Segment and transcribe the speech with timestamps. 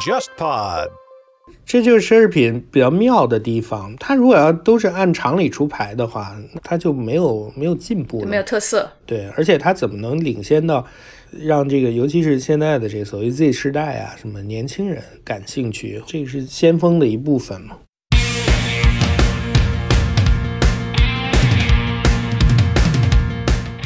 [0.00, 0.88] JustPod，
[1.66, 3.94] 这就是奢侈品比较妙的地方。
[3.96, 8.90] 它如果要都是按常理出牌的话，它就没有没有进步了，没有特色。
[9.04, 10.86] 对，而且它怎么能领先到
[11.30, 16.02] 让这个，尤其是现在的这所谓 Z 世代啊，什么年轻人感兴趣？
[16.06, 17.76] 这个是先锋的一部分嘛。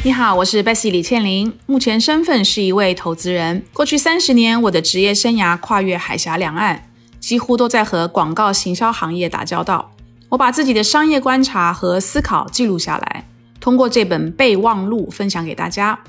[0.05, 3.63] 你好，我是 Bessie 李倩玲，目前身份是一位投资人。
[3.73, 9.91] 过去三十年，我的职业生涯跨越海峡两岸，几乎都在和广告行销行业打交道。
[10.29, 13.27] 我把自己的商业观察和思考记录下来，
[13.59, 15.99] 通过这本备忘录分享给大家。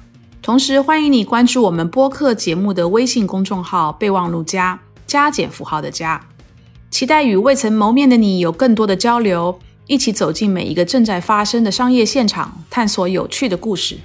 [0.42, 6.20] 同时，欢迎你关注我们播客节目的微信公众号“备忘录加加减符号的加”，
[6.92, 9.58] 期待与未曾谋面的你有更多的交流。
[9.88, 13.96] 一起走进每一个正在发生的商业现场，探索有趣的故事。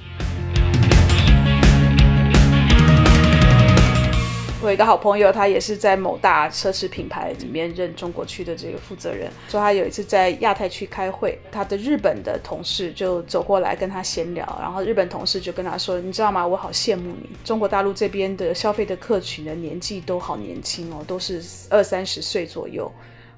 [4.61, 9.31] 我有一个好朋友，他也是在某大奢侈品牌里面任中国区的这个负责人。
[9.49, 16.45] 说他有一次在亚太区开会，他的日本的同事就走过来跟他闲聊，然后日本同事就跟他说：“你知道吗？
[16.45, 21.41] 我好羡慕你，中国大陆这边的消费的客群的年纪都好年轻哦，都是
[21.71, 22.91] 二三十岁左右。”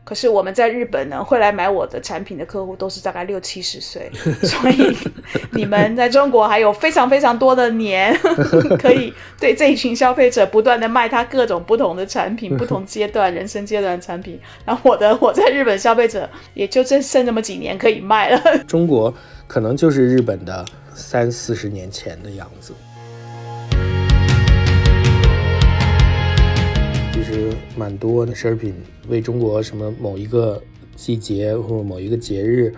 [0.06, 4.12] 可是我们在日本呢，会来买我的产品的客户都是大概六七十岁，
[4.44, 4.94] 所以
[5.52, 8.14] 你们在中国还有非常非常多的年，
[8.78, 14.38] 可以对这一群消费者不断的卖他各种不同的产品，不同阶段人生阶段的产品。
[14.66, 18.42] 然后我的我在日本消费者也就剩剩那么几年可以卖了。
[18.68, 19.14] 中国
[19.48, 22.74] 可能就是日本的三四十年前的样子。
[27.14, 28.76] 其实蛮多的奢侈品
[29.08, 30.62] 为中国什么某一个
[30.96, 32.74] 季节或者某一个节日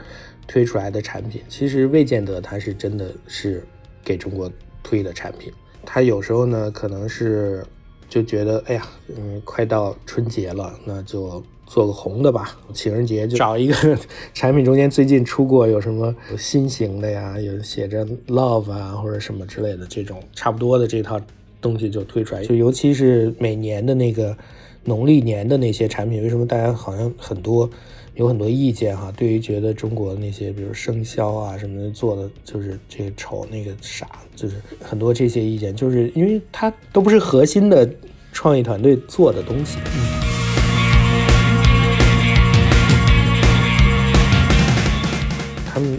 [0.47, 3.63] 推出来的产品，其实未见得它是真的是
[4.03, 4.51] 给中国
[4.83, 5.51] 推的产品。
[5.85, 7.63] 它有时候呢，可能是
[8.09, 12.57] 就觉得，哎呀，嗯，快到春节了，那就做个红的吧。
[12.73, 13.97] 情人节就找一个
[14.33, 21.19] 产品中间最近出过有什么新型的呀，有写着 love 啊或者什么之类的这种差不多的这套。
[21.61, 24.37] 东西就推出来，就尤其是每年的那个
[24.85, 27.69] 农历年的那些产品，为什么大家好像很多
[28.13, 29.11] 有很多意见哈？
[29.17, 37.89] 对于觉得中国那些比如生肖啊什么的做的就是这个丑那个傻，就是很多这些意见，就是因为它都不是核心的
[38.31, 39.79] 创意团队做的东西。
[39.97, 40.34] 嗯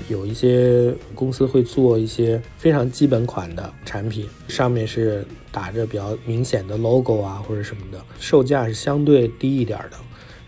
[0.08, 9.96] 有一些公司会做一些非常基本款的产品，上面是打着比较明显的 logo 啊或者什么的，售价是相对低一点的。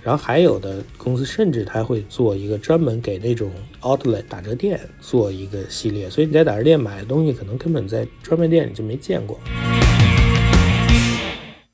[0.01, 9.39] 然后还有的公司甚至他会做一个专门给那种 outlet 打折店做一个系列，所以你在打折店买的东西，可能根本在专卖店里就没见过。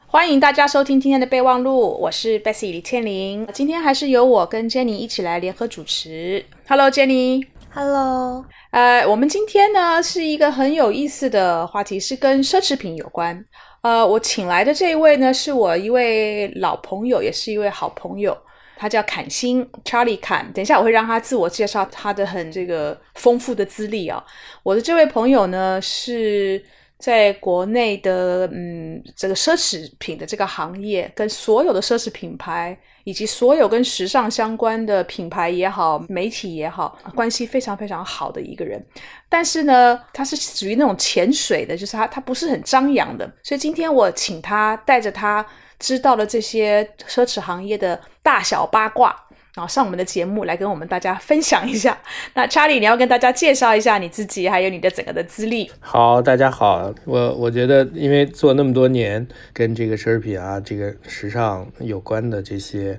[0.06, 3.47] 欢迎大家收听今天的备忘录，我是 Bessy 李倩玲。
[3.53, 6.45] 今天还是由我跟 Jenny 一起来联合主持。
[6.66, 7.45] Hello，Jenny。
[7.76, 8.44] Hello。
[8.70, 13.44] 呃，我们今天呢是一个很有意思的话题，是跟奢侈品有关。
[13.82, 18.36] 呃，我请来的这一位呢是我一位老朋友，也是一位好朋友，
[18.76, 20.52] 他叫坎星 Charlie 坎。
[20.52, 24.24] 等一下我会让他自我介绍他的很这个丰富的资历啊。
[24.62, 26.64] 我的这位朋友呢是。
[26.99, 38.83] 在国内的嗯，这个奢侈品的这个行业，跟所有的奢侈品牌以及所有跟时尚相关的品牌也好，媒体也好，关系非常非常好的一个人。
[39.28, 43.31] 但是呢，他是属于那种潜水的，就是他他不是很张扬的。
[43.43, 45.44] 所以今天我请他带着他
[45.78, 49.15] 知道了这些奢侈行业的大小八卦。
[49.54, 51.97] 然后上我们的节目来跟我们大家分享一下。
[52.34, 55.70] 那查理，你要跟大家介绍一下你自己，还有你的整个的资历。
[55.81, 62.98] 好，大家好，我我觉得因为做那么多年跟这个奢侈品啊、这个时尚有关的这些。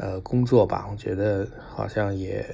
[0.00, 2.46] 呃，工作吧，我觉得好像也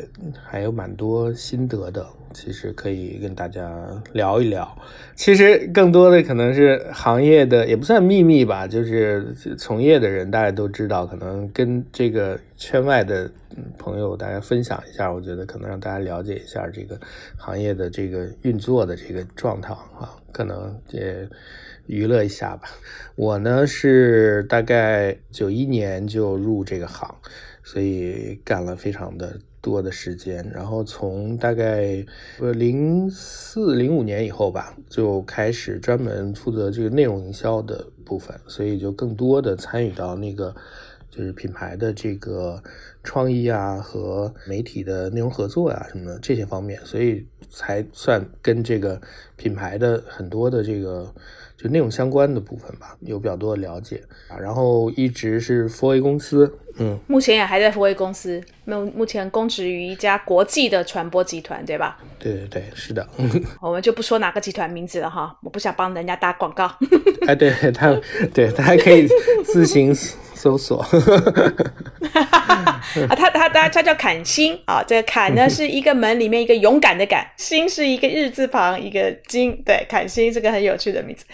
[0.43, 4.77] 还有蛮多心得的，其实可以跟大家聊一聊。
[5.15, 13.31] 其实更多的可能是行业的，也不算秘密吧，就是从业的人大家都知道，可能跟这个圈外的
[13.77, 16.99] 朋友大家分享一下，我觉得可能让大家了解一下这个
[17.37, 21.29] 行业的这个运作的这个状态啊，可能也。
[21.87, 22.69] 娱乐一下吧，
[23.15, 27.15] 我呢是大概九一年就入这个行，
[27.63, 30.51] 所以干了非常的多的时间。
[30.55, 32.05] 然后从大概
[32.39, 40.55] 呃零四零五年以后吧，就开始专门负责这个内容营销的部分，所以就更多的参与到那个
[41.11, 42.63] 就是品牌的这个
[43.03, 49.01] 创意啊和媒体的内容合作呀、什么的这些方面，所以才算跟这个
[49.37, 51.15] 品牌的很多的这个
[51.57, 54.37] 就内容相关的部分吧，有比较多的了解啊。
[54.39, 61.99] 然后一直是 4A 公司，嗯，目前也还在福威公司，目目前供职于一家国际的传播集团，对吧？
[62.19, 63.09] 对对对，是的，
[63.63, 66.71] 我们就不说哪个集团名字了哈，我不想帮人家打广告。
[67.27, 67.95] 哎，对他，
[68.35, 69.07] 对大家可以
[69.45, 69.95] 自行
[70.35, 70.85] 搜索。
[73.09, 81.25] 啊，他他他他叫坎星啊，这个坎呢是一个门里面一个勇敢的敢，星是一个日字旁一个金，对，坎星这个很有趣的名字。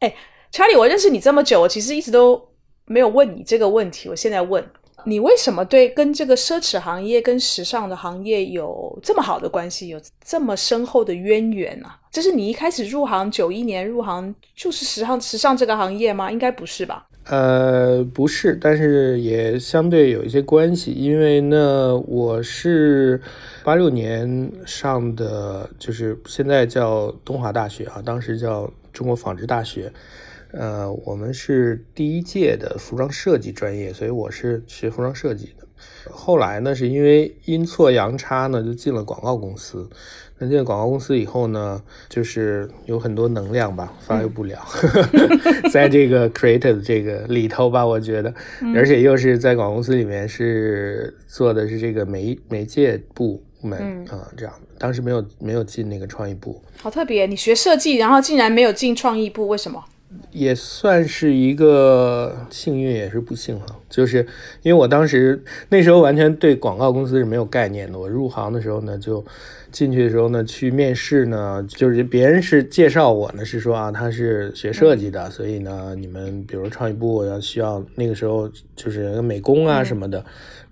[0.00, 0.14] 哎
[0.52, 2.40] ，Charlie，我认识你这么久，我其实一直都
[2.86, 4.64] 没有问你这个问题，我现在问
[5.04, 11.98] 你，为什么对跟这个奢侈行业跟时尚的行业有这么好的关系，有这么深厚的渊源呢、啊？
[12.10, 16.30] 这是你一开始入行九一年入行就是时尚时尚这个行业吗？
[16.30, 17.06] 应该不是吧？
[17.26, 23.20] 呃，不是，但是也相对有一些关系，因为呢，我是
[23.62, 29.90] 八六年上的，就是现在叫东华大学啊，当时叫中国纺织大学。
[30.56, 35.66] 呃，我们是第一届的服装设计专业，所以我是学服装设计的。
[36.10, 39.88] 后来呢，是因为阴错阳差呢，就进了广告公司。
[40.36, 44.58] 那进了广告公司以后呢，就是有很多能量吧，发挥不了，
[45.72, 48.34] 在这个 creative 这个里头吧，我觉得，
[48.74, 54.52] 而且又是在广告公司里面是做的是这个媒媒介部门啊、这样。
[54.76, 59.82] 当时没有没有进那个创意部，好特别，你学设计，然后竟然没有进创意部，为什么？
[60.30, 63.66] 也算是一个幸运，也是不幸哈。
[63.88, 64.26] 就是
[64.62, 67.98] 因为我当时那时候完全对广告公司是没有概念的。
[67.98, 69.24] 我入行的时候呢，就
[69.70, 80.24] 进去的时候呢，去面试呢，就是别人是介绍我呢，是说啊，他是学设计的，所以呢，你们比如创意部要需要那个时候就是美工啊什么的，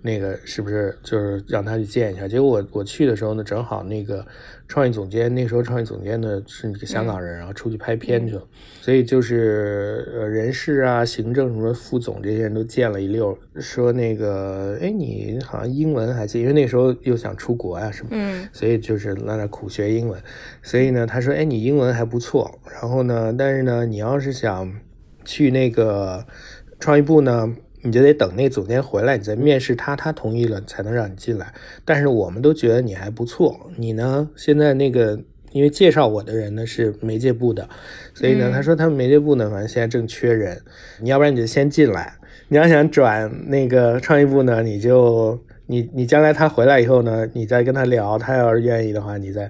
[0.05, 2.27] 那个是不是就是让他去见一下？
[2.27, 4.25] 结果我我去的时候呢，正好那个
[4.67, 8.45] 创意总监，那时候创意总监呢是一个香港人，然后出去拍片去了，
[8.81, 18.45] 所以就是呃人事啊、行政什么副总这些人都见了一溜，说那个哎你好像英文还行，因为那时候又想出国啊、什么，嗯。
[18.51, 20.21] 所以就是在那苦学英文，
[20.61, 24.69] 所以呢他说哎你英文还不错，然后呢但是呢你要是想
[25.23, 26.25] 去那个
[26.77, 27.55] 创意部呢。
[27.83, 31.53] 你就得等那总监回来，你再面试他，他同意了才能让你进来。
[31.85, 35.19] 但是我们都觉得你还不错，你呢现在那个
[35.51, 37.67] 因为介绍我的人呢是媒介部的，
[38.13, 40.59] 所以呢他说他们媒介部呢反正现在正缺人，
[40.99, 42.13] 你要不然你就先进来，
[42.47, 49.49] 你要想转那个创意部呢，你就你你将来他回来以后呢，你再跟他聊，他要是愿意的话，你再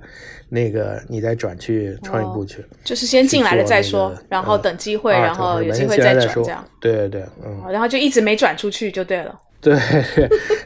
[0.49, 2.63] 那个你再转去创意部去。
[2.83, 7.71] 就是先进来了再说，那个然后等机会，啊然后有机会再说转这样，对对对，嗯。
[7.71, 9.39] 然后就一直没转出去就对了。
[9.63, 9.73] 对，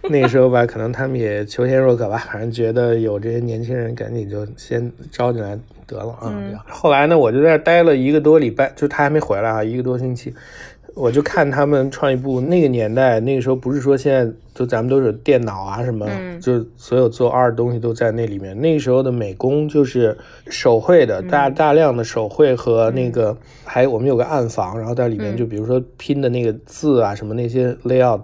[0.09, 5.55] 那个时候吧，可能他们也求贤若渴吧，反正觉得有这些年轻人，赶紧就先招进来
[5.85, 6.33] 得了啊。
[6.67, 10.33] 后来呢，我就在那待了一个多礼拜，就他还没回来啊，一个多星期。
[10.97, 18.59] 我就看他们创意部那个年代，那个时候不是说现在就咱们都是电脑啊什么，嗯就是所有做的东西都在那里面。
[18.59, 20.17] 那个时候的美工就是
[20.49, 28.21] 手绘的，大大量的手绘和那个，还有我们有个暗房，然后在里面就比如说拼的那个字啊什么那些 layout。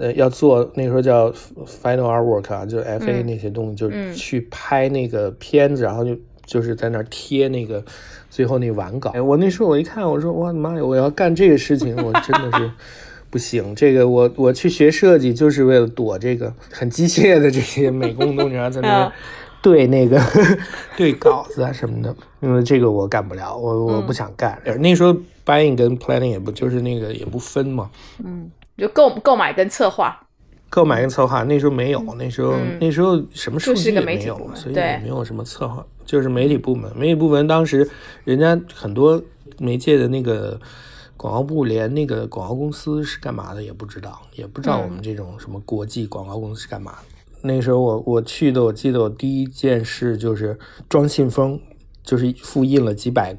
[0.00, 1.30] 呃，要做那个时候叫
[1.66, 6.16] final artwork 啊，就是 F A 那些东西，就是去拍那个片子，然后就
[6.46, 7.84] 就是在那儿贴那个
[8.32, 9.10] 最后那完稿。
[9.10, 12.70] 哎，我那时候我一看，我说我的妈呀，我要干这个事情， 我真的是
[13.28, 13.74] 不行。
[13.74, 19.12] 这个我我去学设计就是为了躲这个很机械的这些美工东西，然后在那
[19.60, 20.18] 对那个
[20.96, 24.58] 对稿子啊什么的，因为这个我干不了，我我不想干。
[24.80, 27.90] 那时候 buying 跟 planning 也不就是那个也不分嘛。
[28.24, 30.18] 嗯就购购买跟策划，
[30.70, 36.94] 购买跟策划那时候没有，那时候、那时候什么数据也没有所以也没有什么策划，就是媒体部门。
[36.94, 37.88] 媒体部门当时
[38.24, 39.22] 人家很多
[39.58, 40.60] 媒介的那个
[41.16, 46.98] 广告部连那个广告公司是干嘛的也不知道，也不知道我们这种什么国际广告公司是干嘛的。
[47.40, 51.58] 那时候我我去的，我记得我第一件事就是装信封，
[52.04, 53.34] 就是复印了几百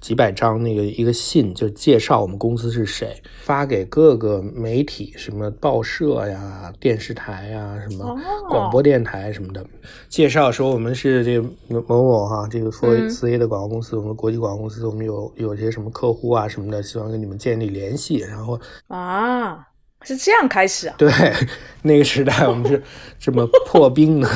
[0.00, 8.16] 几百张那个一个信，就介绍我们公司是谁，发给各个媒体，什么报社呀、电视台呀、什么
[8.48, 9.64] 广播电台什么的，
[10.08, 11.48] 介绍说我们是这个
[11.86, 19.66] 某某哈，这个 4A 四 A 的广告公司，我们国际广告公司，我们有有些什么客户啊什么的，希望跟你们建立联系，然后啊，
[20.02, 20.94] 是这样开始啊？
[20.96, 21.10] 对
[21.82, 22.82] 那个时代我们是
[23.18, 24.28] 这么破冰的。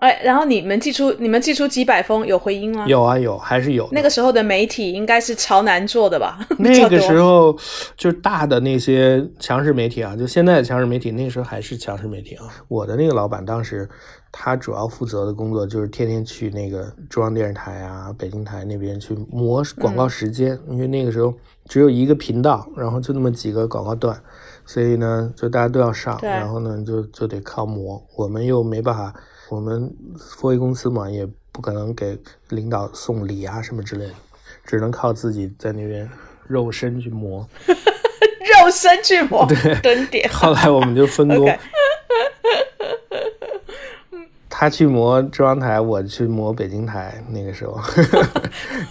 [0.00, 2.86] 哎，然后你们寄出你们寄出几百封，有回音吗？
[2.86, 3.86] 有啊有，还是有。
[3.92, 6.38] 那个时候的媒体应该是朝南做的吧？
[6.58, 7.52] 那个时候
[7.98, 12.46] 就是大的那些强势媒体啊，就现在的强势媒体，那个时候还是强势媒体啊。
[12.68, 13.86] 我的那个老板当时
[14.32, 21.34] 他主要负责的工作就是天天去那个中央电视台啊、北京台那边去磨广告时间，因为那个时候
[21.66, 24.18] 只有一个频道，然后就那么几个广告段，
[24.64, 29.12] 所以呢就大家都要上，然后呢就就得靠磨，我们又没办法。
[29.50, 32.16] 我们佛威公司嘛，也不可能给
[32.50, 34.14] 领导送礼啊什么之类的，
[34.64, 36.08] 只能靠自己在那边
[36.46, 40.30] 肉身去磨，肉身去磨，对，蹲点。
[40.32, 41.52] 后来我们就分工，
[44.48, 47.20] 他去磨中央台，我去磨北京台。
[47.30, 47.80] 那个时候，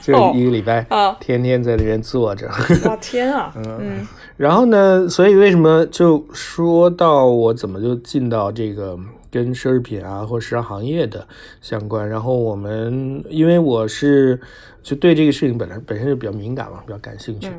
[0.02, 0.86] 就一个礼拜，
[1.22, 2.50] 天天在那边坐着。
[2.84, 3.54] 哇天啊！
[3.56, 5.08] 嗯，然后呢？
[5.08, 9.00] 所以为什么就说到我怎么就进到这个？
[9.32, 11.28] 跟奢侈品啊或时尚行业的
[11.62, 14.40] 相关，然后我们因为我是
[14.82, 17.52] 就对这个事情本来本身就比较敏感嘛，比较感兴趣。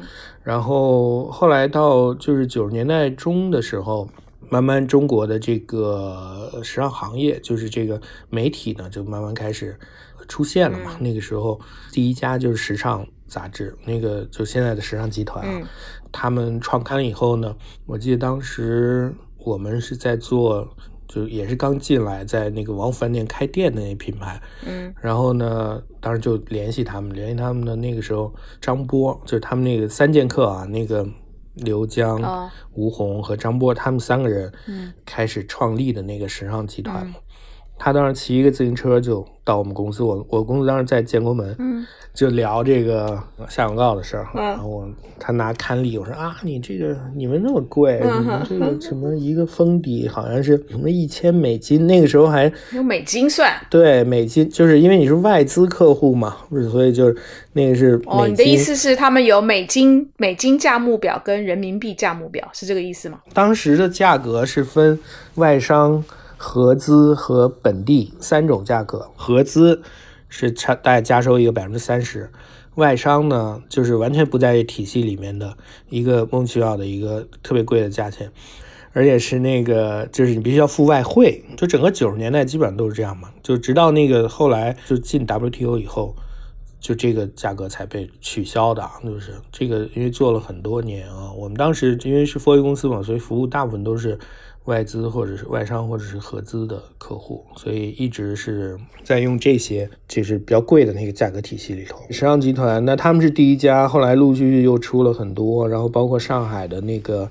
[0.43, 4.09] 然后后来到就是九十年代中的时候，
[4.49, 9.79] 慢慢中国的这个时尚行业，就是这个媒体呢，就慢慢开始
[10.27, 10.97] 出现了嘛。
[10.99, 11.61] 那个时候
[11.93, 15.69] 第一家就是时尚杂志，那个就现在的时尚集团啊，
[16.11, 17.55] 他们创刊以后呢，
[17.87, 20.69] 我记得当时我们是在做。
[21.13, 31.05] 就也是刚进来，在那个王府饭店开店的那品牌，嗯，然后呢，当时就联系他们，联系他们的那个时候，张波就是他们那个三剑客啊，那个
[31.55, 37.13] 刘江、吴红和张波，他们三个人，嗯，开始创立的那个时尚集团。
[37.83, 41.83] 他当时骑一个自行车就到我们公司，我我公司当时在建国门，嗯，
[42.13, 43.19] 就聊这个
[43.49, 44.29] 下广告的事儿。
[44.35, 44.87] 然后我
[45.19, 53.51] 他拿刊例，我说啊，你这个你们那么贵，你们这个什么一个封底好像是什么一千美金，那个时候还用美金算？
[53.71, 56.37] 对，美金就是因为你是外资客户嘛，
[56.71, 57.17] 所以就是
[57.55, 63.21] 那个是哦，你的意思是他们有美金美金价目表跟人民币价目表，是这个意思吗？
[63.33, 64.99] 当时的价格是分
[65.37, 66.05] 外商。
[66.43, 69.83] 合资和本地三种价格，合资
[70.31, 72.31] 是差大概加收一个百分之三十，
[72.77, 75.55] 外商呢就是完全不在体系里面的
[75.91, 78.33] 一个莫名其妙的一个特别贵的价钱，
[78.95, 86.17] 而且是那个就是你必须要付外汇，就整个九十年代基本上都是这样嘛，就直到那个后来就进 WTO 以后，
[86.81, 94.19] 就这个价格才被取消的，就是这个因为做了很多年啊，我们当时因为是 f o r 公司嘛，所以服务大部分都是。
[94.71, 101.99] 外资或者是外商或者是合资的客户，所以一直是在用这些就是比较贵的那个价格体系里头。
[102.09, 107.29] 时尚集团，那他们是第一家，后来陆续又出了很多，然后包括上海的那个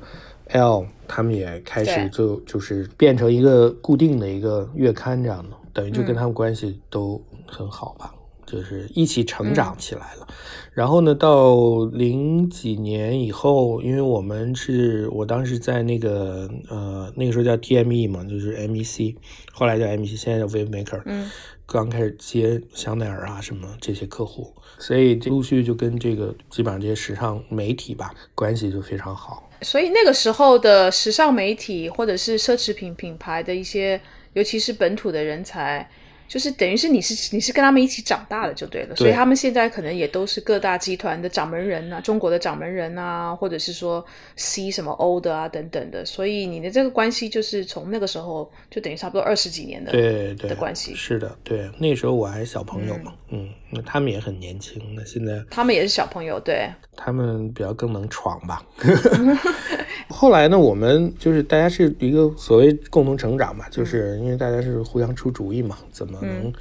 [0.50, 8.14] L，他们也开始就就是变成一个固定的一个月刊这样的，等于就跟他们关系都很好吧。
[8.52, 10.28] 就是一起成长起来了，
[10.74, 19.16] 然后呢，到零几年以后，因为我们是我当时在那个呃那个时候叫 TME 嘛，就是 MEC，
[19.52, 21.30] 后来叫 MEC，现在叫 Wave Maker，嗯，
[21.68, 29.48] 刚开始接香奈儿啊什么这些客户，所以陆续就跟这个基本上这些时尚媒体吧关系就非常好。
[29.62, 34.02] 所以那个时候的时尚媒体或者是奢侈品品牌的一些，
[34.34, 35.88] 尤其是本土的人才。
[36.30, 44.06] 就是等于是你是你是跟他们一起长大的就对了，所以他们现在可能也都是各大集团的掌门人啊，中国的掌门人啊，或者是说
[44.36, 50.94] C 什么 O 的啊等等的，所以你的这个关系就是从那个时候就等于差不多二十几年的对对的关系。
[50.94, 58.64] 是的，对，那时候我还是小朋友嘛，嗯，那他们也很年轻，那现在他们也是小朋友，对，他们比较更能闯吧。
[60.20, 66.52] 后来呢，我们就是大家是一个所谓共同成长嘛，就是因为大家是互相出主意嘛，怎么能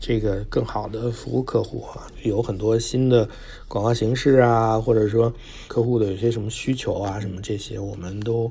[0.00, 2.06] 这个更好的服务客户啊？
[2.22, 3.28] 有很多新的
[3.68, 5.30] 广告形式啊，或者说
[5.68, 8.50] 客户的有些什么需求啊，什么这些，我们都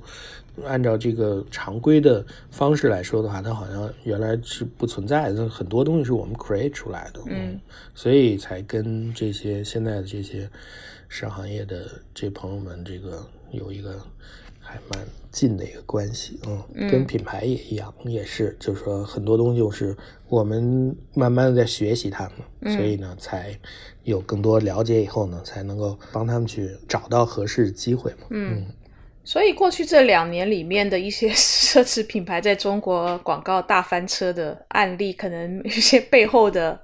[0.63, 7.59] 按照这个常规的方式来说的话，它好像原来是不存在的，很多东西是我们 create 出来的，嗯，
[7.95, 10.41] 所以才跟这些现在的这些
[11.07, 13.99] 时尚行业的这朋友们这个有一个。
[14.71, 19.95] 还蛮近的一个关系，嗯，跟品牌也一样，也是，就是说很多东西就是
[20.29, 22.29] 我们慢慢的在学习他
[22.61, 23.53] 们，所以呢，才
[24.03, 28.65] 有更多了解以后呢，才能够帮他们去找到合适的机会嘛，嗯，
[29.23, 36.79] 所以过去这两年里面的一些 奢侈品牌在中国广告大翻车的案例，可能一些背后的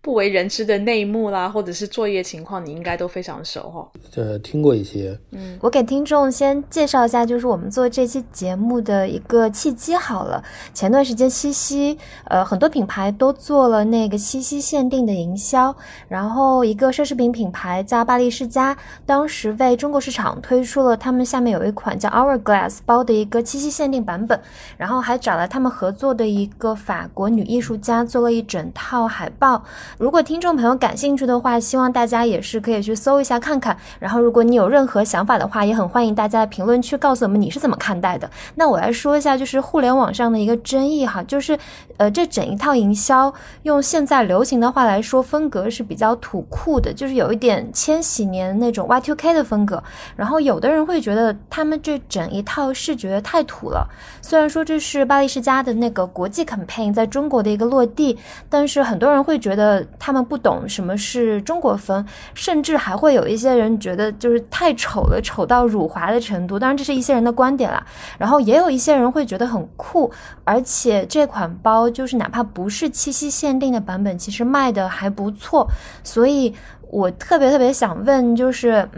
[0.00, 3.88] 不为人知的内幕啦，或者是作业情况，你应该都非常熟哈。
[4.16, 5.18] 呃，听过一些。
[5.32, 10.42] 嗯，我给听众先介绍一下，就是我们做这期节目的一个契机好了。
[10.72, 15.74] 前段时间西西，呃，很多品牌都做了那个西西限定的营销，
[16.08, 24.40] 然后一个奢侈品品牌叫巴黎世家，当时为中国市场推出了他们下面有一款叫 Hourglass 包的一个七夕限定版本，
[24.76, 29.62] 然后还找了他们合作的一个法国女艺术家做了一整套海报。
[29.98, 33.76] 如果听众朋友感兴趣的话，希望大家也是可以去搜一下看看。
[33.98, 38.30] 然后，如果你有任何想法的话，也很欢迎大家在评论区告诉我们你是怎么看待的。
[38.54, 41.58] 那我来说一下，就是互联网上的一个争议哈，就是
[41.96, 43.32] 呃，这整一套营销
[43.64, 49.82] 用现在流行的话来说，风格是比较土酷的，就是有一点千禧年那种 Y2K 的风格。
[50.14, 53.84] 然后有的人会觉得他们这整一套视觉太土了。
[54.22, 58.16] 虽然说这是巴黎世家的那个国际 campaign 在中国的一个落地，
[58.48, 62.04] 但是很多人会觉得他们不懂什么是中国风，
[62.34, 66.58] 甚至还会有一些人觉得就是太丑了，丑到辱华的程度。
[66.58, 67.84] 当然这是一些人的观点啦。
[68.18, 70.10] 然后也有一些人会觉得很酷，
[70.44, 75.66] 而且这款包就是哪怕不是七夕限定的版本，其实卖的还不错。
[76.02, 76.54] 所以
[76.90, 78.88] 我特别特别想问，就是。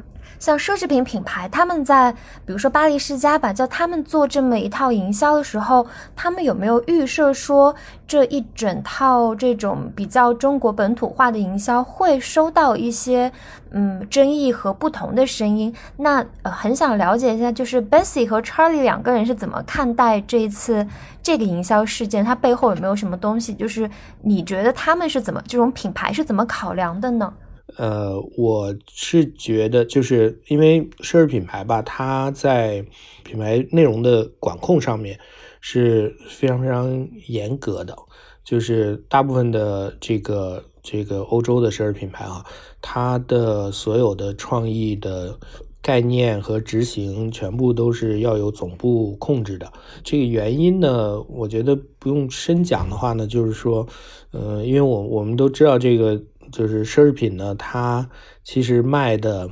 [0.41, 2.11] 像奢侈品品牌，他们在
[2.45, 7.73] 比如说巴黎世家吧，叫他们做这么一套营销的时候，他们有没有预设说
[8.09, 13.31] 这一整套这种比较中国本土化的营销会收到一些
[13.71, 15.73] 嗯争议和不同的声音？
[15.99, 20.87] 那呃，很想了解一下，就是 Bessy 和 Charlie 两个人是怎么看待这一次
[21.23, 22.25] 这个营销事件？
[22.25, 23.53] 它背后有没有什么东西？
[23.53, 23.89] 就是
[24.23, 27.31] 你觉得他们是怎么这种品牌是怎么考量的呢？
[27.77, 32.85] 呃，我是觉得，就是因为奢侈品牌吧，它在
[33.23, 35.19] 品牌内容的管控上面
[35.61, 37.97] 是非常非常严格的。
[38.43, 42.45] 就是大部分的这个这个欧洲的奢侈品牌啊，
[42.83, 45.39] 它的所有的创意的
[45.81, 49.73] 概念和执行，全部都是要有总部控制的。
[50.03, 53.87] 这个原因呢，我觉得不用深讲的话呢，就是说，
[54.33, 56.21] 呃，因为我我们都知道这个。
[56.53, 58.09] 就是奢侈品呢，它
[58.43, 59.49] 其实卖的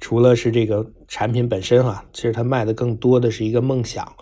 [0.00, 4.12] 除了是这个产品本身啊，其实它卖的更多的是一个梦想，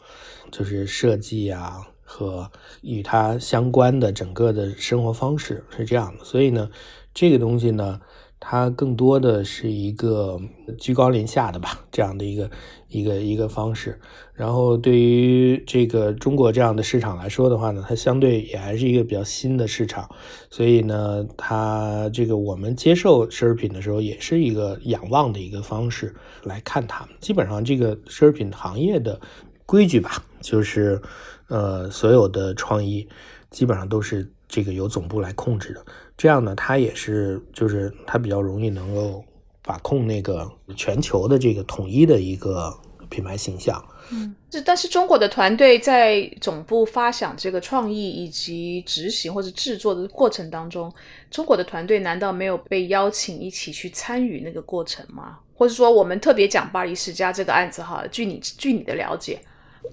[0.51, 2.51] 就是设计啊和
[2.83, 6.25] 与它相关的整个的生活方式是这样的。
[6.25, 6.71] 所以呢，
[7.13, 8.01] 这个东西呢。
[8.47, 10.39] 它更多的是一个
[10.79, 12.51] 居高临下的吧，这样的一个
[12.89, 13.99] 一个一个方式。
[14.35, 20.09] 然后对于这个中国这样的市场来说的话呢，它相对也还是一个比较新的市场，
[20.51, 27.09] 所以呢，它这个我们接受奢侈品的时候，也是一个仰望的一个方式来看它。
[27.21, 29.19] 基本上这个奢侈品行业的
[29.65, 31.01] 规矩吧，就是
[31.49, 33.09] 呃，所有的创意
[33.51, 35.85] 基本上都是这个由总部来控制的。
[36.17, 39.25] 这样呢，它也是，就是它比较容易能够
[39.63, 42.73] 把控那个全球的这个统一的一个
[43.11, 43.85] 品牌形象。
[44.13, 50.93] 嗯，这但是中国的团队在总部发想这个创意以及执行或者制作的过程当中，
[51.31, 55.39] 中国的团队难道没有被邀请一起去参与那个过程吗？
[55.55, 59.41] 或者说，我们特别讲巴黎世家这个案子哈，据你据你的了解，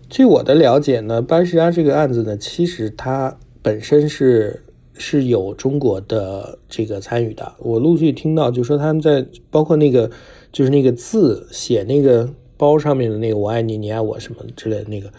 [0.10, 4.64] 据我的了解呢，巴黎世家这个案子呢，其实它本身是。
[4.98, 10.10] 是有中国的这个参与的，我陆续听到，就说他们在包括那个，
[10.52, 15.12] 就是那个字写那个包上面的那个“我爱你，你爱我”什么之类的那个，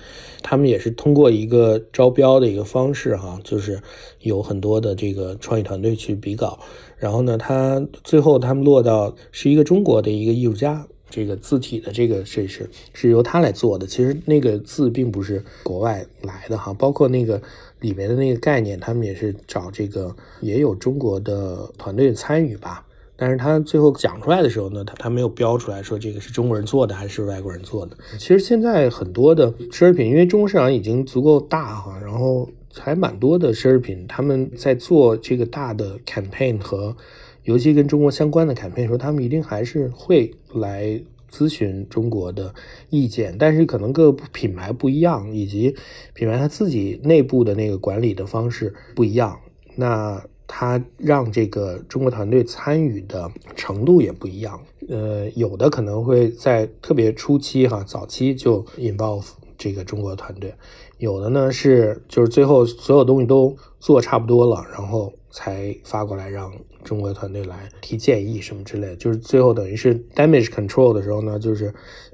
[0.43, 3.81] 他们也是通过一个招标的一个方式哈，就是
[4.21, 6.61] 有很多的这个创意团队去比稿，
[6.97, 17.41] 然后呢，他最后他们落到是一个中国的一个艺术家，这个字体的这个这是是由他来做的，其实那个字并不是国外来的哈，包括那个。
[17.83, 22.87] 里面的那个概念，他们也是找这个，也有中国的团队参与吧。
[23.15, 27.97] 但是他最后讲出来的时候呢，他他没有标出来说这个是中国人做的还是外国人做的。
[28.19, 36.97] 其实现在很多的奢侈品，因为中国市场已经足够大哈，然后还蛮多的奢侈品，他们在做这个大的 campaign 和
[37.43, 41.03] 尤其跟中国相关的 campaign 时候，他们一定还是会来。
[41.33, 42.55] 咨询中国的
[42.91, 45.75] 意见，但是可能各个品牌不一样，以及
[46.13, 49.41] 品牌它自己内部的那个管理的方式不一样，
[49.75, 54.61] 那它让这个中国团队参与的程度也不一样。
[54.89, 60.53] 呃，有的可能会在特别初期哈，早期就 involve 这个中国团队，
[60.99, 66.53] 有的呢是就是最后所有东西都做差不多了，然后才发过来让
[66.85, 71.73] 中国团队来提建议什么之类的，就是最后等于是 damage control 的时候呢，就是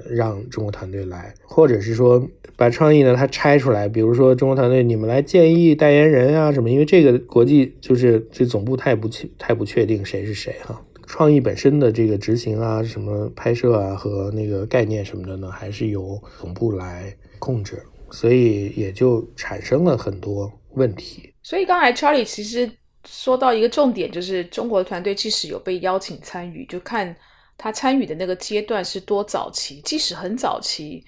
[0.09, 2.25] 让中国团队来，或者是说
[2.57, 21.33] 把创意呢它拆出来，比如说中国团队你们来建议代言人啊什么，因为这个国际就是这总部太不确太不确定谁是谁哈，创意本身的这个执行啊什么拍摄啊和那个概念什么的呢，还是由总部来控制，所以也就产生了很多问题。
[21.43, 22.71] 所以刚才 Charlie 其实。
[23.11, 27.17] 说到一个重点，就是中国团队即使有被邀请参与，就看
[27.57, 29.81] 他参与的那个阶段是多早期。
[29.81, 31.03] 即使很早期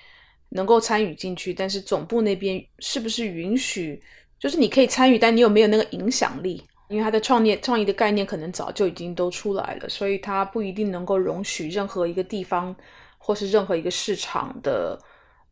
[0.48, 4.02] 能够参与进去，但是总部那边是不是允许？
[4.38, 6.62] 就是你可以参与，但你有没有那个影响力？
[6.88, 12.74] 因为他的创业创意的概念可能早就已经都出来了，所以他不一定能够容许任何一个地方
[13.18, 14.98] 或是任何一个市场的。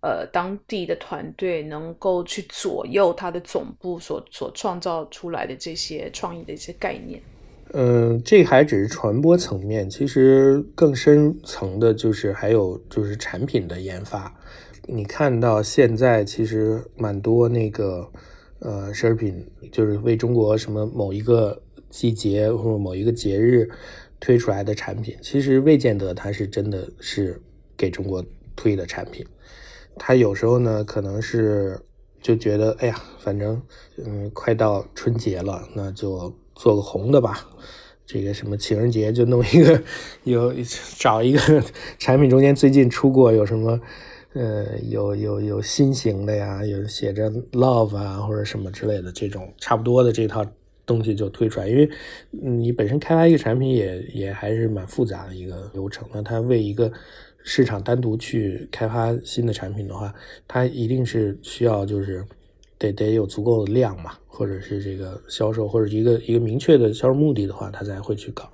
[0.01, 7.21] 呃，当地的团队能够去左右它的总部所所创造出来的这些创意的一些概念。
[7.73, 14.33] 嗯，这还只是传播层面，其实更深层的就是还有就是产品的研发。
[14.87, 18.11] 你看到现在其实蛮多那个
[18.61, 23.69] 呃奢侈品，就是为中国什么某一个季节或者某一个节日
[24.19, 27.39] 推出来的产品，其实未见得它是真的是
[27.77, 28.25] 给中国
[28.57, 29.27] 推的产品。
[29.99, 31.79] 他有时候呢，可能是
[32.23, 33.61] 就觉得，哎呀，反正，
[34.05, 37.49] 嗯，快到春节了，那就做个红的吧。
[38.07, 39.83] 这个什么情人节就弄一个，
[40.25, 40.55] 有
[40.97, 41.63] 找一个
[41.99, 43.79] 产品中间最近出过有什么，
[44.33, 50.45] 呃，有有有新型的呀，有写着 love 啊或者什么之类的这种差不多的这套
[50.87, 51.69] 东西就推出来。
[51.69, 51.89] 因为
[52.31, 56.91] 你本身开发一个产品也也还是蛮复杂的一个流程，那他为一个。
[57.45, 60.13] 市场单独去开发新的产品的话，
[60.47, 62.23] 它一定是需要就是
[62.77, 68.51] 得得有足够的量嘛，或者是这个销售或者一个一个明确的销售目的的话，它才会去搞。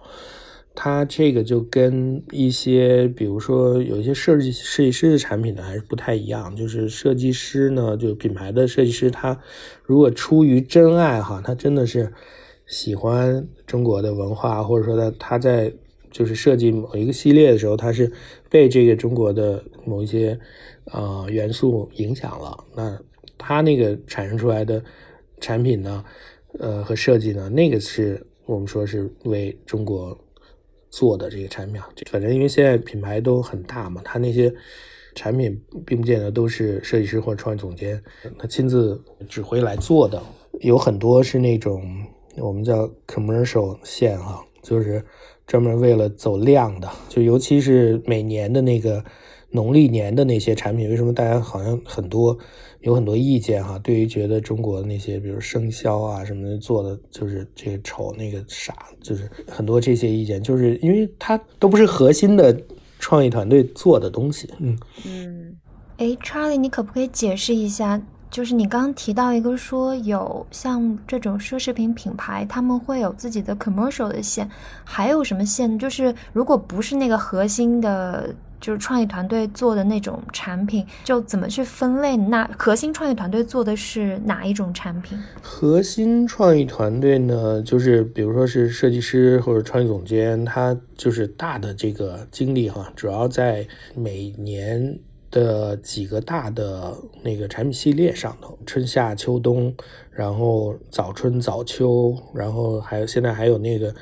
[0.76, 9.40] 它这个就跟一些比如说有一些设计设计师的产品呢还是不太一样，就是设计师呢，就品牌的设计师，他
[9.82, 12.12] 如果出于真爱哈，他真的是
[12.66, 15.72] 喜欢中国的文化，或者说他他在。
[16.14, 18.10] 就是设计某一个系列的时候，它是
[18.48, 20.38] 被这个中国的某一些
[20.84, 22.56] 呃元素影响了。
[22.72, 22.96] 那
[23.36, 24.80] 它那个产生出来的
[25.40, 26.04] 产品呢，
[26.60, 30.16] 呃和设计呢，那个是我们说是为中国
[30.88, 31.82] 做的这个产品。
[32.08, 34.54] 反正因为现在品牌都很大嘛，它那些
[35.16, 38.00] 产品并不见得都是设计师或者创意总监
[38.38, 40.22] 他亲自指挥来做的，
[40.60, 41.82] 有很多是那种
[42.36, 45.04] 我们叫 commercial 线哈，就是。
[45.46, 49.04] 专门为了走量的，就尤其是每年的那个
[49.50, 52.36] 农历年的那些产品，为什么大家好像很多
[52.80, 53.78] 有很多意见哈？
[53.78, 62.58] 对于觉得中国的那些，比如生肖啊什么的做的就是这个丑那个傻，就是很多这些意见，就是因为它都不是核心的
[62.98, 64.48] 创意团队做的东西。
[64.58, 65.56] 嗯嗯，
[65.98, 68.02] 哎，Charlie，你可不可以解释一下？
[68.34, 74.50] 就是你刚刚提到一个说有像这种奢侈品品牌，他们会有自己的 commercial 的线，
[74.82, 75.78] 还有什么线？
[75.78, 82.16] 就是如果不是那个核心的，就是创意团队做的那种产品，就怎么去分类？
[82.16, 85.16] 那核心创意团队做的是哪一种产品？
[85.40, 94.98] 核心创意团队呢，就是比如说是设计师或者创意总监，他就是大的这个精力哈，主要在每年。
[95.34, 99.74] 的几个大的那个产品系列上头，春夏秋冬，
[100.12, 103.92] 然后早春早秋，然后还有现在还有那个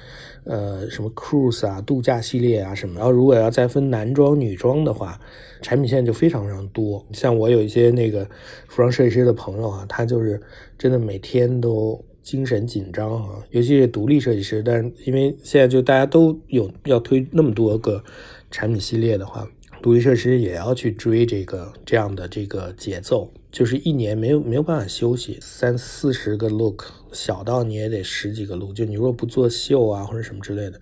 [0.45, 2.97] 呃什么 cruise 啊度假系列啊什么。
[2.97, 5.19] 然后如果要再分男装女装的话，
[5.63, 7.03] 产品线就非常非常多。
[7.13, 8.27] 像我有一些那个
[8.69, 10.39] 服装设计师的朋友啊，他就是
[10.77, 14.63] 真的每天都精神紧张啊，尤其是独立设计师。
[14.63, 18.05] 但是因为现在就大家都有要推那么多个
[18.51, 19.49] 产品系列的话。
[19.83, 28.73] 独立设计师也要去追这个这样的这个节奏，就是一年没有没有办法休息，三四十个 look，小到你也得十几个 look。
[28.75, 30.81] 就你如果不做秀啊或者什么之类的，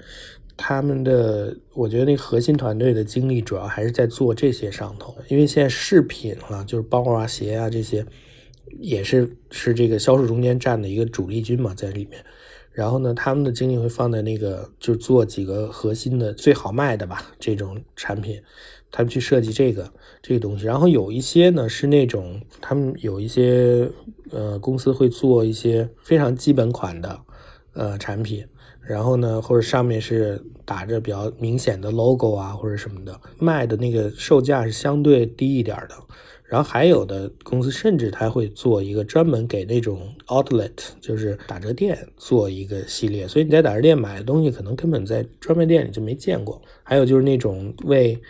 [0.54, 5.16] 他们的我觉得那核心团队的精力主要还是在做这些上头。
[5.28, 8.04] 因为现在饰品啊，就是包啊、鞋啊这些，
[8.78, 12.22] 也是是这个销售中间占的一个主力军嘛，在里面。
[12.72, 18.40] 然后呢，他们的精力会放在那个，就做几个核心的最好卖的吧这种产品。
[18.90, 19.90] 他们去设计这个
[20.22, 23.90] 这个东西，然后有一些呢是那种他们有一些
[24.30, 27.20] 呃公司会做一些非常基本款的
[27.74, 28.44] 呃产品，
[28.80, 35.94] 然后呢，或者上面是打着比较明显的 logo 啊，或者什么的，卖的那个售价是相对低一点的。
[36.44, 46.60] 然后还有的公司甚至他会做一个专门给那种 outlet，就是打折店做一个系列，所以你在打折店买的东西可能根本在专卖店里就没见过。
[46.82, 48.20] 还有就是那种为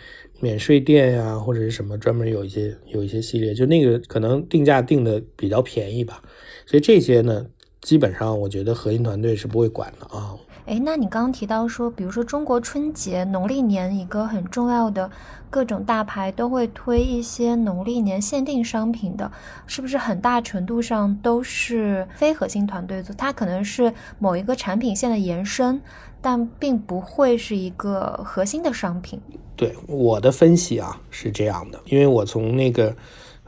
[0.41, 6.21] 免税店呀或者是什么专门有一些有一些系列，就那个可能定价定的比较便宜吧。
[6.65, 7.47] 所以这些呢，
[7.81, 10.35] 基本上我觉得核心团队是不会管的啊。
[10.67, 15.09] 哎，那你刚刚提到说，比如说中国春节农历年一个很重要的
[15.49, 19.29] 各种大牌都会推一些农历年限定商品的，
[19.65, 23.13] 是不是很大程度上都是非核心团队做？
[23.15, 25.81] 它可能是某一个产品线的延伸，
[26.21, 29.19] 但并不会是一个核心的商品。
[29.55, 32.95] 对我的分析啊是这样的，因为我从那个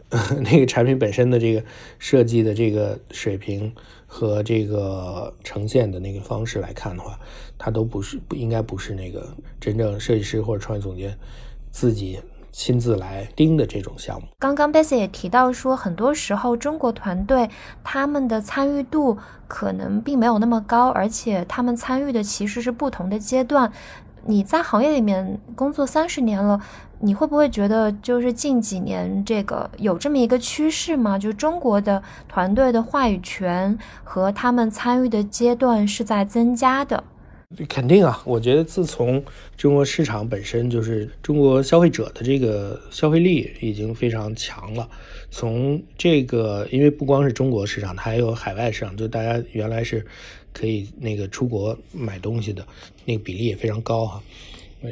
[0.41, 1.63] 那个产品本身的这个
[1.99, 3.71] 设计的这个水平。
[4.15, 7.19] 和这个呈现的那个方式来看的话，
[7.57, 9.27] 它都不是不应该不是那个
[9.59, 11.17] 真正设计师或者创意总监
[11.71, 12.19] 自己
[12.51, 14.27] 亲自来盯的这种项目。
[14.37, 17.49] 刚刚 Bessy 也提到说，很多时候中国团队
[17.83, 23.71] 他们的参与度可能并没有那么高，而且他们参与的其实是不同的阶段。
[24.25, 26.61] 你在行业里面工作三十年了。
[27.05, 31.19] 你会不会觉得，就是近几年这个有这么一个趋势吗？
[31.19, 37.03] 就中国的团队的话语权和他们参与的阶段是在增加的。
[37.67, 39.21] 肯定啊，我觉得自从
[39.57, 44.89] 中国市场本身就是中国消费者的这个消费力已经非常强了。
[45.29, 50.05] 从这个，因为不光是中国市场，它还有海外市场，就大家原来是
[50.53, 52.65] 可以那个出国买东西的
[53.03, 54.23] 那个比例也非常高哈，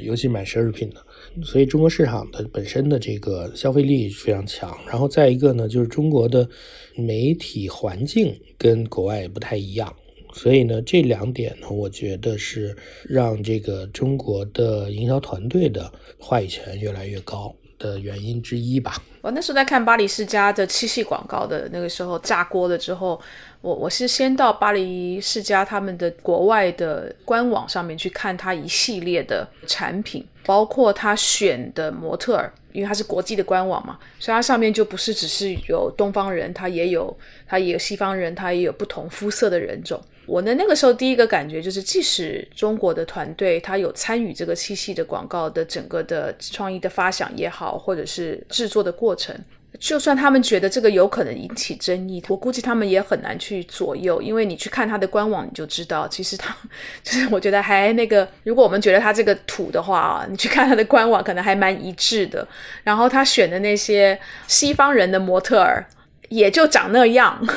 [0.03, 0.97] 尤其买奢侈品的。
[1.43, 6.47] 所以中国市场的本身的这个消费力非常强，然后再一个呢，就是中国的
[6.95, 9.95] 媒体环境跟国外也不太一样，
[10.33, 12.75] 所以呢，这两点呢，我觉得是
[13.07, 19.01] 让这个中国的营销团队的话语权越来越高的原因之一吧。
[19.21, 23.19] 我那时候在看巴黎世家的七系广告的那个时候炸锅了之后。
[23.61, 37.15] 我我是先到巴黎世家他们的国外的官网上面去看他一系列的产品，包括他选的模特儿，因为他是国际的官网嘛，所以它上面就不是只是有东方人，他也有
[37.47, 40.01] 他也有西方人，他也有不同肤色的人种。
[40.25, 49.35] 我呢那个时候第一个感觉就是，即使中国的团队他有参与这个七夕的广告的整个的创意的发想也好，或者是制作的过程。
[49.81, 56.55] 就算他们觉得这个有可能引起争议，我估计他们也很难去左右，因为你去看他的官网，你就知道，其实他
[57.01, 62.47] 就是我觉得还那个，如果我们觉得他这个土的话啊，你去看他的官网，可能还蛮一致的。
[62.83, 64.17] 然后他选的那些
[64.47, 65.83] 西方人的模特儿，
[66.31, 67.39] 也就长那样。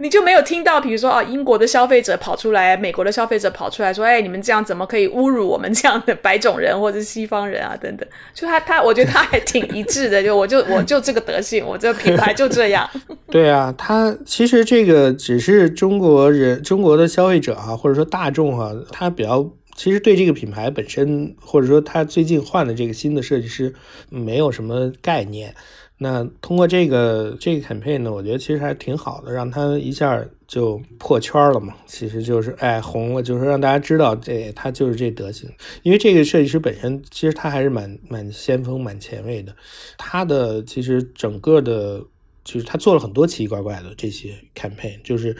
[0.00, 12.86] 你就没有听到，比如说啊，英国的消费者跑出来，美国的消费者跑出来说：“哎，你们这样怎么可以侮辱我们这样的白种人或者西方人啊？”等等，就他他，我觉得他还挺一致的， 就我就我就这个德性，我这个品牌就这样。
[13.30, 23.72] 对啊，他其实这个只是中国人，中国的消费者啊，或者说大众啊，他比较其实对这个品牌本身，或者说他最近换的这个新的设计师，
[24.10, 25.54] 没有什么概念。
[25.96, 31.74] 那通过这个这个 campaign 呢，我觉得其实还挺好的，让他一下就破圈了嘛。
[31.86, 35.48] 其实就是哎红了，就是让大家知道这他就是这德行。
[35.82, 39.54] 因为这个设计师本身其实他还是蛮蛮先锋、蛮前卫的。
[39.96, 42.02] 他的其实整个的，
[42.42, 45.36] 就是他做了很多奇奇怪怪的这些 campaign，就是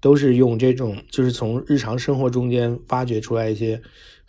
[0.00, 3.80] 都是用这种就是从日常生活中间发掘出来一些。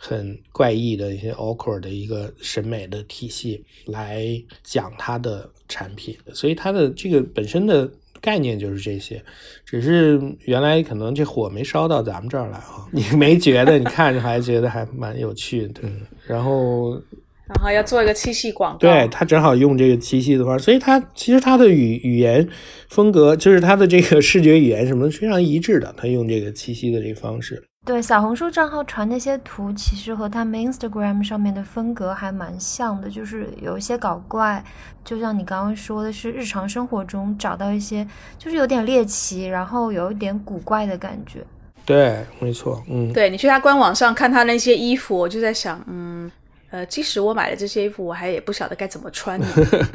[0.06, 4.22] 很怪异的一些 awkward 的一个审美的体系来
[4.62, 7.90] 讲它的产品，所以它的这个本身的
[8.20, 9.22] 概念就是这些，
[9.64, 13.78] 只是原来可能这火没烧到咱们这儿来啊， 你没觉得？
[13.78, 15.80] 你看着还觉得还蛮有趣的，
[16.26, 16.92] 然后
[17.46, 22.46] 然后要做一个七夕广告，对他正好用这个七夕的话，所以他其实他的语语言
[22.88, 27.62] 风格就是他的这个视觉语言什么非常一致的，他用这个七夕的这个方式。
[27.84, 34.64] 对小红书账号传那些图，其实和他们 Instagram 上面的风格还蛮像的，就是有一些搞怪，
[35.04, 38.06] 就像你刚刚说的是日常生活中找到一些，
[38.38, 41.44] 就是有点猎奇，然后有一点古怪的感觉。
[41.84, 46.30] 对，没错，嗯，对你去他官网上看他那些衣服，我就在想，嗯，
[46.74, 49.40] 呃，即使我买了这些衣服，我还也不晓得该怎么穿。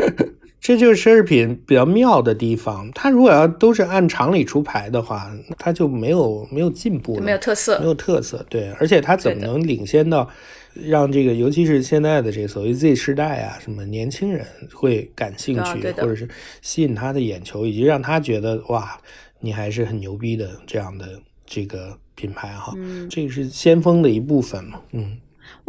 [0.62, 2.90] 这就是奢侈品比较妙的地方。
[2.96, 8.46] 它如果要都是按常理出牌的话，它就没有没有进步，没有特色，没有特色。
[8.50, 10.30] 对，而且它怎么能领先到
[10.74, 16.30] 让这个，尤其是现在的这个所谓 Z 世代啊，什么年轻人会感兴趣，或者是
[16.62, 18.98] 吸引他的眼球，以及让他觉得哇，
[19.42, 25.18] 你还是很牛逼的这样的这个品牌哈，嗯这个是先锋的一部分嘛，嗯。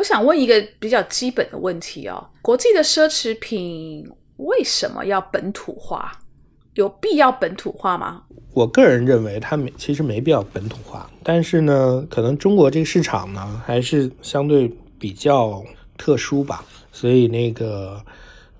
[0.01, 6.11] 我想问一个比较基本的问题哦：国际的奢侈品为什么要本土化？
[6.73, 8.23] 有必要本土化吗？
[8.55, 15.63] 我个人认为它没其实没必要本土化，但是呢，可能中国这个市场呢还是相对比较
[15.99, 18.03] 特殊吧，所以那个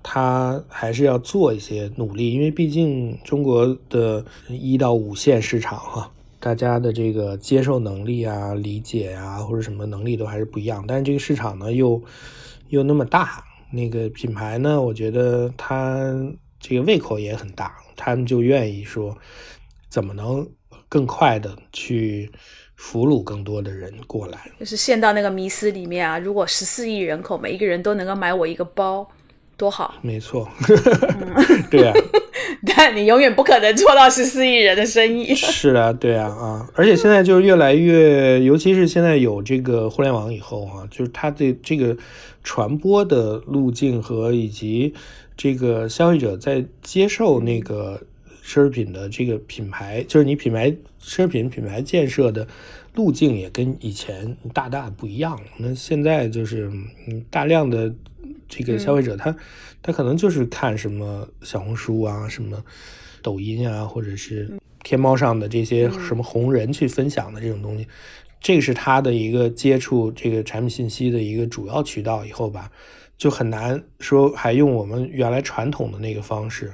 [0.03, 12.01] 它还是要做一些努力，因为毕竟中国的一到五线市场哈、大家的这个接受能力啊、理解啊或者什么能力都还是不一样，但是这个市场呢又
[12.69, 16.13] 又那么大，那个品牌呢，我觉得它
[16.59, 19.15] 这个胃口也很大，他们就愿意说
[19.87, 20.45] 怎么能
[20.89, 22.31] 更快的去
[22.75, 24.51] 俘虏更多的人过来。
[24.59, 26.17] 就是陷到那个迷思里面啊！
[26.17, 29.07] 如果十四亿人口每一个人都能够买我一个包，
[29.55, 29.93] 多好！
[30.01, 30.49] 没错，
[31.69, 31.93] 对啊，
[32.75, 35.33] 但你永远不可能做到十四亿人的生意。
[35.35, 36.69] 是的，对啊啊！
[36.75, 41.97] 而且现在就是越来越，尤其是现在有这个互联网以后啊，就是它的这个
[42.43, 44.93] 传播的路径和以及
[45.35, 47.99] 这个消费者在接受那个
[48.45, 50.69] 奢侈品的这个品牌，就是你品牌
[51.03, 52.47] 奢侈品品牌建设的
[52.93, 55.47] 路径也跟以前大大不一样了。
[55.57, 56.69] 那现在就是
[57.07, 57.93] 嗯，大量的
[58.47, 59.35] 这个消费者他、
[59.81, 62.61] 他可能就是看什么小红书啊，什么
[63.21, 64.51] 抖音啊，或者是
[64.83, 67.87] 天猫上的这些什么红人去分享的这种东西，
[68.41, 72.25] 这个是他的一个接触这个产品信息的一个主要渠道。
[72.25, 72.69] 以后吧，
[73.17, 76.73] 就很难说还用我们原来传统的那个方式，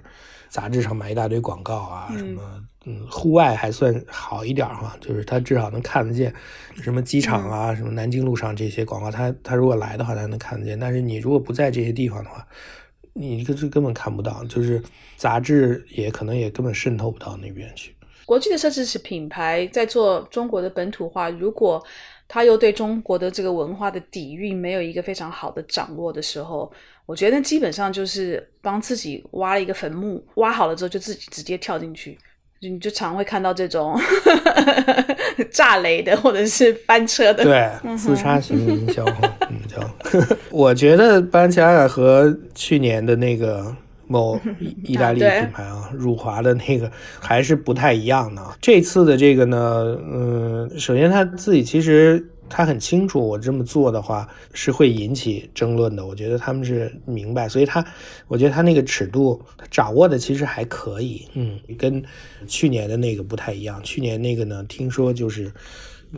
[0.49, 2.67] 杂志上买一大堆广告啊，什么嗯，
[3.09, 6.33] 户外还算好一点儿哈，就是他至少能看得见，
[6.81, 10.79] 什么机场啊，什么南京路上这些广告，他他如果来的话，他能看得见。
[10.79, 12.47] 但是你如果不在这些地方的话，
[13.13, 14.81] 你这是根本看不到，就是
[15.15, 17.95] 杂志也可能也根本渗透不到那边去。
[18.25, 21.81] 国际的设计师品牌在做中国的本土化，如果
[22.27, 26.69] 他又对中国的这个文化的底蕴没有一个非常好的掌握的时候，
[27.05, 32.17] 我觉得基本上就是帮自己挖了一个坟墓，挖好了之后就自己直接跳进去。
[32.59, 33.99] 你就常会看到这种
[35.51, 37.43] 炸雷的，或者是翻车的。
[37.43, 39.05] 对，自杀型营销，
[39.49, 39.79] 嗯，叫。
[40.49, 43.75] 我觉得巴伦奇亚雅和去年的那个
[44.07, 44.39] 某
[44.83, 48.41] 意 大利品牌啊，辱华的那个还是不太一样的。
[48.59, 52.25] 这次的这个呢，嗯，首先他自己其实。
[52.49, 56.05] 他很清楚，我这么做的话是会引起争论的。
[56.05, 57.85] 我觉得他们是明白，所以他，
[58.27, 62.03] 我觉得他那个尺度掌握的其实还可以，嗯，跟
[62.47, 63.81] 去年的那个不太一样。
[63.83, 65.51] 去年那个呢，听说就是，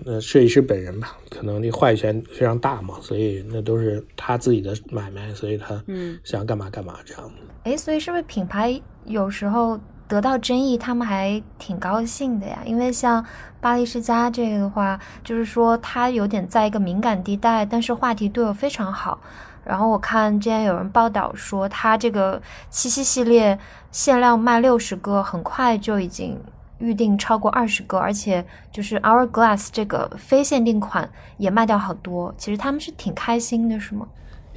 [0.05, 7.31] 呃，设计师本人吧，可能那话语权非常大嘛，所以那都是他自己的买卖，所以他嗯想干嘛干嘛这样。
[7.63, 9.79] 哎，所以是不是品牌有时候？
[10.09, 12.59] 得到争议，他们还挺高兴的呀。
[12.65, 13.23] 因为像
[13.61, 19.19] 巴黎世家这个的话，就是说它有点在一个敏感地带，但是话题度又非常好。
[19.63, 22.41] 然后我看之前有人报道说，它这个
[22.71, 23.57] 七夕系列
[23.91, 26.39] 限量卖六十个，很快就已经
[26.79, 32.33] 预定超过二十个，而且就是 Hourglass 这个非限定款也卖掉好多。
[32.35, 34.07] 其实他们是挺开心的，是吗？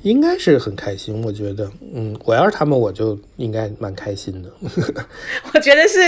[0.02, 4.50] 应该是很开心，我觉得，嗯，我要是他们，我就应该蛮开心的。
[5.54, 5.98] 我觉得是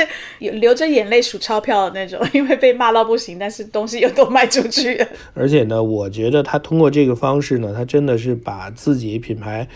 [0.41, 5.07] 有流着眼泪数钞票的那种，因为被骂到不行，但是东西又都卖出去了。
[5.35, 9.67] 而且呢，我觉得他通过这个方式呢，他真的是把自己品牌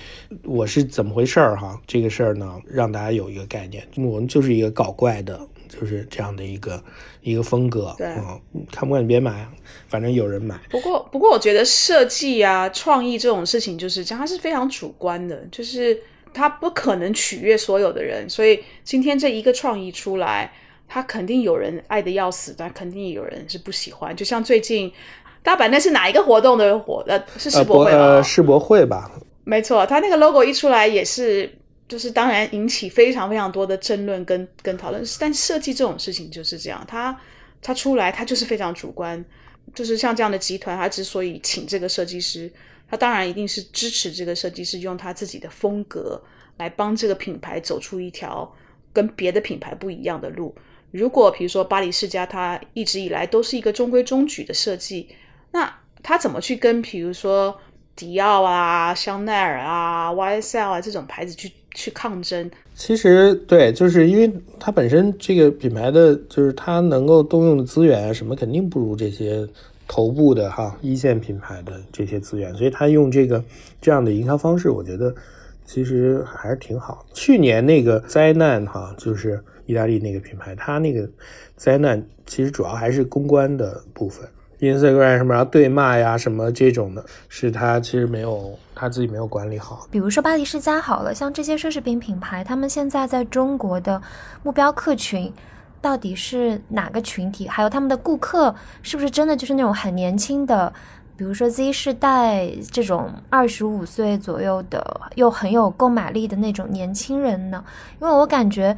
[0.42, 3.86] 我是怎么回事儿哈，这个事儿呢，让大家有一个概念。
[3.96, 6.82] 我们就是一个搞怪的，就是这样的一个
[7.22, 7.94] 一个风格。
[7.96, 9.48] 对，嗯，看不惯你别买，
[9.88, 10.58] 反正有人买。
[10.70, 15.98] 不过，不过我觉得设计啊、创意这种事情就是这样，它是非常主观的，就是
[16.32, 18.28] 它不可能取悦所有的人。
[18.28, 20.52] 所以今天这一个创意出来，
[20.86, 24.14] 它肯定有人爱的要死，但肯定有人是不喜欢。
[24.14, 24.92] 就像最近
[25.42, 27.04] 大阪那是哪一个活动的活？
[27.08, 27.98] 呃，是世博会吗？
[27.98, 29.10] 呃，世博会吧。
[29.44, 31.50] 没错，它那个 logo 一出来也是。
[31.88, 37.18] 就是当然引起非常非常多的争论跟跟讨论，但设计这种事情就是这样，它
[37.62, 39.24] 它出来它就是非常主观，
[39.74, 42.50] 就是像这样的集团，他之所以请这个设计师，
[42.88, 46.22] 他当然一定是支持这个设计师用他自己的风格
[46.56, 48.50] 来帮这个品牌走出一条
[48.92, 50.54] 跟别的品牌不一样的路。
[50.90, 55.08] 如果比如说巴黎世家，它一直以来都是一个中规中矩的设计，
[55.52, 57.60] 那他怎么去跟比如说
[57.94, 61.52] 迪奥啊、香奈儿啊、YSL 啊这种牌子去？
[61.78, 69.46] 去抗争，其实对，就是因为它本身这个品牌的，就是它能够动用的资源啊什么，肯定不如这些
[69.86, 73.44] 头部的哈一线品牌的这些资源，所以它用这个
[73.80, 75.14] 这样的营销方式，我觉得
[75.64, 77.06] 其实还是挺好。
[77.14, 81.08] 去年那个灾难哈，就是意大利那个品牌，它那个
[81.54, 84.28] 灾难其实主要还是公关的部分，
[84.60, 89.86] Instagram 什么然后对骂呀什么这种的，是他其实没有他自己没有管理好。
[89.90, 94.00] 比如说巴黎世家好了，像这些奢侈品品牌，他们现在在中国的
[94.42, 95.32] 目标客群
[95.80, 97.46] 到底是哪个群体？
[97.46, 100.72] 还有他们的顾客是不是真的就是那种很年轻的？
[101.16, 107.64] 比如说 Z 世代这种二十五岁左右的，又很有购买力的那种年轻人呢？
[108.00, 108.76] 因为我感觉，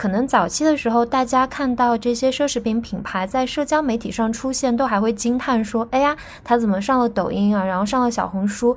[0.00, 7.62] 可能早期的时候，大家看到这些奢侈品品牌在社交媒体上出现，都还会惊叹说：“哎呀，他怎么上了抖音啊？
[7.62, 8.74] 然后上了小红书，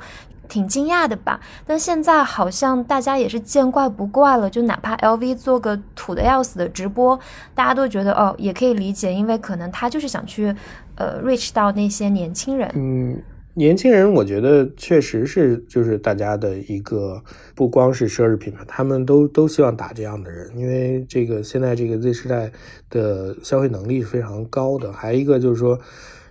[0.49, 7.17] 挺惊讶的吧？”但现在好像大家也是见怪不怪了，就哪怕 LV 做个土的要死的直播，
[7.55, 10.53] 大家都觉得哦，也可以理解，因为可能他就是想去。
[10.95, 12.69] 呃，reach 到那些年轻人。
[12.75, 13.19] 嗯，
[13.55, 17.23] 年轻人，我觉得确实是，就是大家的一个，
[17.53, 22.51] 不光是奢侈品牌，他们都都希望打这样的人，因为这个现在这个 Z 时代
[22.89, 24.91] 的消费能力是非常高的。
[24.91, 25.79] 还有一个就是说，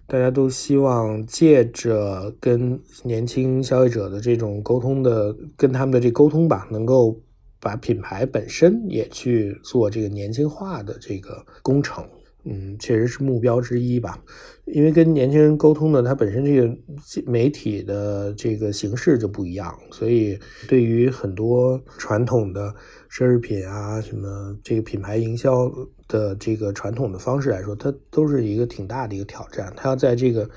[0.09, 7.20] 大家都希望借着跟年轻消费者的这种沟通的，跟他们的这沟通吧，能够
[7.61, 12.05] 把品牌本身也去做这个年轻化的这个工程。
[12.45, 14.20] 嗯，确实是目标之一吧，
[14.64, 16.76] 因为跟年轻人沟通的，它本身这个
[17.24, 20.36] 媒体的这个形式就不一样，所以
[20.66, 22.74] 对于很多传统的
[23.09, 25.70] 奢侈品啊，什么这个品牌营销
[26.09, 29.72] 的这个传统的方式来说，它都是一个挺大的一个挑战。
[29.76, 30.51] 它要在这个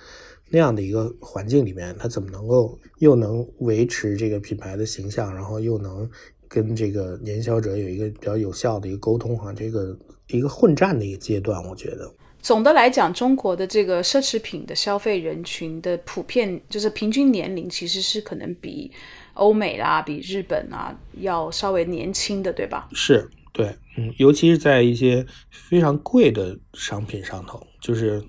[0.49, 6.09] 那样的一个环境里面，它怎么能够又能维持这个品牌的形象，然后又能
[6.47, 9.95] 跟这个年销者有一个比较有效的一个沟通哈，这个。
[10.29, 12.11] 一个混战的一个阶段，我觉得
[12.41, 18.91] 总的来讲，中国的这个奢侈品的消费人群的普遍就是平均年龄，其实是可能比
[19.33, 22.87] 欧美啦、比日本啊要稍微年轻的，对吧？
[22.93, 23.67] 是，对，
[23.97, 28.23] 嗯，尤其是在一些非常贵的商品上头，就是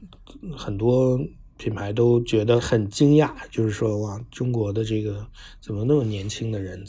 [0.56, 1.18] 很多
[1.58, 5.26] 品牌都觉得很惊讶，就是说哇，中国的这个
[5.60, 6.82] 怎么那么年轻的人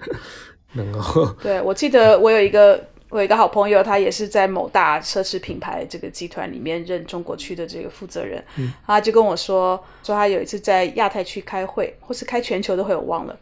[0.72, 1.26] 能够？
[1.42, 2.82] 对，我记得我有一个。
[3.14, 8.44] 我有一个好朋友，他也是在某大奢侈品牌这个集团里面任中国区的这个负责人，
[8.84, 13.38] 他就跟我说，说他有一次在亚太区开会，或是开全球的会，我忘了。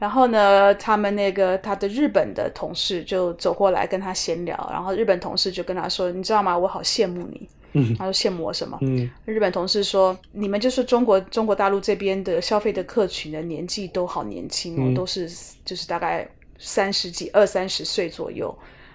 [0.00, 6.58] 然后呢，他们那个他的日本的同事就走过来跟他闲聊，然后日本同事就跟他说：“你知道吗？
[6.58, 7.48] 我好羡慕你。”
[7.96, 8.76] 他说：“羡慕我什么？”
[9.24, 15.30] 日本同事说：“你们就是中国中国大陆这边的消费的客群的年纪都好年轻哦，都是
[15.64, 18.52] 就是大概三十几、二三十岁左右。”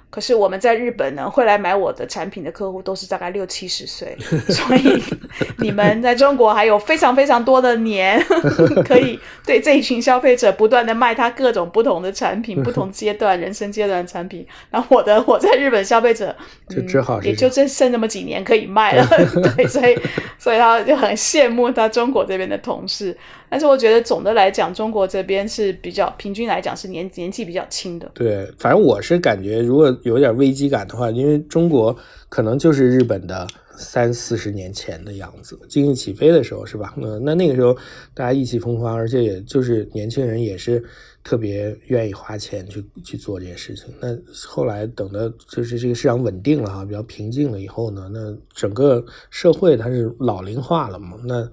[0.09, 5.03] 可是我们在日本呢，会来买我的产品的客户都是大概六七十岁，所以
[5.59, 8.17] 你们在中国还有非常非常多的年
[8.87, 14.47] 可以对这一群消费者不断的卖他各种不同的产品，不同阶段人生阶段的产品。
[14.71, 16.35] 然后我的我在日本消费者
[16.69, 19.05] 就只好也就剩剩那么几年可以卖了，
[19.55, 19.99] 对，所以
[20.39, 23.15] 所以他就很羡慕他中国这边的同事。
[23.49, 28.11] 但是我觉得总的来讲，中国这边是比较平均来讲是年年纪比较轻的。
[28.13, 31.95] 对，反正我是感觉，如果有点危机感的话，因为中国
[32.27, 36.93] 可能就是日本的三四十年前的样子，经济起飞的时候，是吧？
[36.97, 37.73] 那那那个时候
[38.13, 40.83] 大家意气风发，而且也就是年轻人也是
[41.23, 43.85] 特别愿意花钱去去做这件事情。
[44.01, 44.09] 那
[44.45, 51.49] 后来等到就是这个市场稳定了哈，比较平静了以后呢，那整个社会它是老龄化了嘛，那。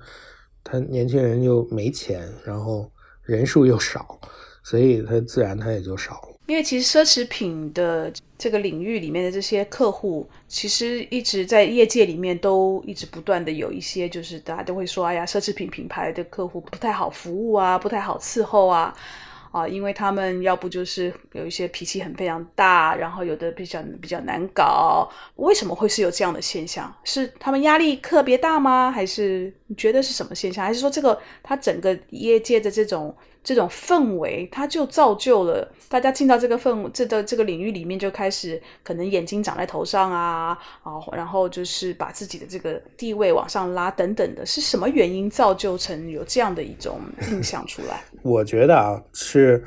[0.64, 2.90] 他年轻人又没钱，然后
[3.22, 4.18] 人数又少，
[4.62, 6.28] 所以他自然他也就少。
[6.46, 18.94] 因为其实奢侈品的这个领域里面的这些客户，其实一直在业界里面都一直不断的有一些，就是大家都会说，哎呀，奢侈品品牌的客户不太好服务啊，不太好伺候啊。
[19.54, 25.08] 啊，因为他们要不就是有一些脾气很非常大，然后有的比较比较难搞。
[25.36, 26.92] 为什么会是有这样的现象？
[27.04, 28.90] 是他们压力特别大吗？
[28.90, 30.64] 还是你觉得是什么现象？
[30.64, 33.16] 还是说这个他整个业界的这种？
[33.44, 46.98] 这种氛围，它就造就了大家进到这个氛这的这个领域里面，就开始可能眼睛长在头上啊啊，然后就是把自己的这个地位往上拉等等的，是什么原因造就成有这样的一种
[47.30, 48.02] 印象出来？
[48.22, 49.62] 我觉得啊，是，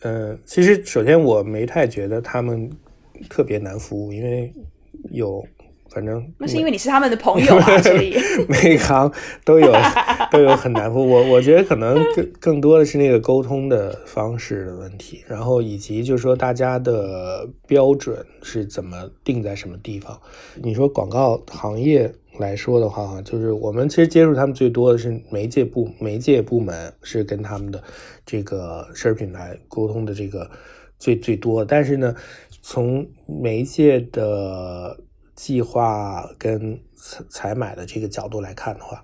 [0.00, 2.70] 呃，其实首先我没太觉得他们
[3.28, 4.50] 特别难服务，因为
[5.12, 5.46] 有。
[5.98, 8.16] 反正那是因为你是他们的朋友啊， 所以
[8.48, 9.12] 每一行
[9.44, 9.72] 都有
[10.30, 11.04] 都有很难服。
[11.04, 20.16] 我我觉得可能更更多的是那个沟通的方式的问题，然后以及就是说大家的标准是怎么定在什么地方。
[20.62, 27.82] 你说广告行业来说的话，就是我们其实接触他们最多的是媒介部媒介部门是跟他们的
[28.24, 30.48] 这个奢侈品牌沟通的这个
[30.96, 32.14] 最最多，但是呢，
[32.62, 34.96] 从媒介的
[35.38, 39.00] 计划跟采采买的这个角度来看的话，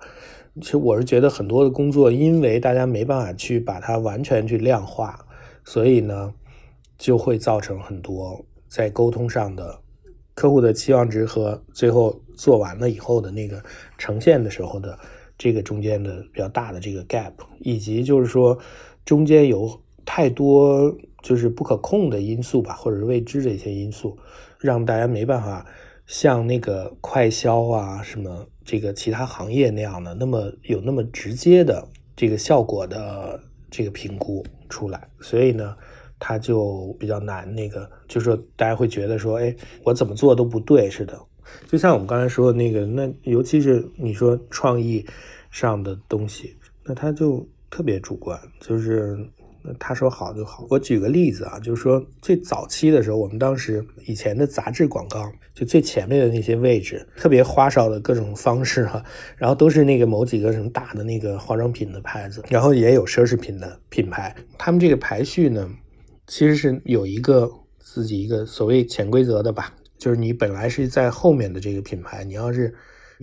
[0.60, 5.24] 其实我是觉得很多的工作，因为大家没办法去把它完全去量化，
[5.64, 6.34] 所以呢，
[6.98, 9.78] 就会造成很多在沟通上的
[10.34, 13.62] 客户的期望值和最后做完了以后的那个
[13.96, 14.98] 呈现的时候的
[15.38, 17.30] 这个中间的比较大的这个 gap，
[17.60, 18.58] 以及就是说
[19.04, 24.18] 中间有太多就是不可控的因素吧，或者是未知的一些因素，
[24.58, 25.64] 让大家没办法。
[26.06, 33.40] 像那个快销啊，什么这个其他行业那样的，那么有那么直接的这个效果的
[33.70, 35.76] 这个评估出来，所以呢，
[36.18, 37.52] 它就比较难。
[37.54, 41.18] 那个就是说，大家会觉得说，哎，我怎么做都不对似的。
[41.68, 45.06] 就像我们刚才说的那个，那尤其是你说创意
[45.50, 49.18] 上的东西，那它就特别主观，就是。
[49.78, 50.66] 他说好就好。
[50.68, 59.02] 我举个例子啊，就是说最早期的时候，我们当时以前的杂志广告，就最前面的那些位置，特别花哨的各种方式哈，
[59.36, 64.34] 然后都是那个某几个什么大的那个化妆品的牌子，然后也有奢侈品的品牌。
[64.58, 65.70] 他们这个排序呢，
[66.26, 72.74] 其实是有一个自己一个所谓潜规则的吧，就是你本来是在后面的这个品牌，你要是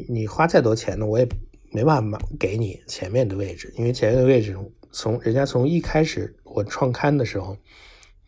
[0.10, 1.28] 你花再多钱呢，我也
[1.72, 4.58] 没办法给你前面的位置，因为前面的位置。
[4.92, 7.58] 从人家从一开始我创刊的时候，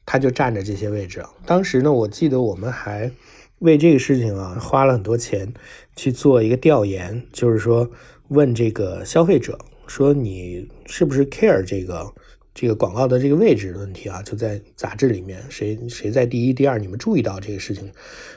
[0.06, 1.24] 他就占着这些位置。
[1.46, 3.12] 当时呢，我记得我们还
[3.60, 5.54] 为这个事情啊花了很多钱
[5.96, 7.90] 去做一个调研，就是说
[8.30, 9.58] 问这个消费者
[9.88, 12.14] 说你是不是 care 这个
[12.54, 14.22] 这个广告的这个位置的问题啊？
[14.22, 17.92] 就在杂志里面谁谁在第一、第二，你们注意到这个事情？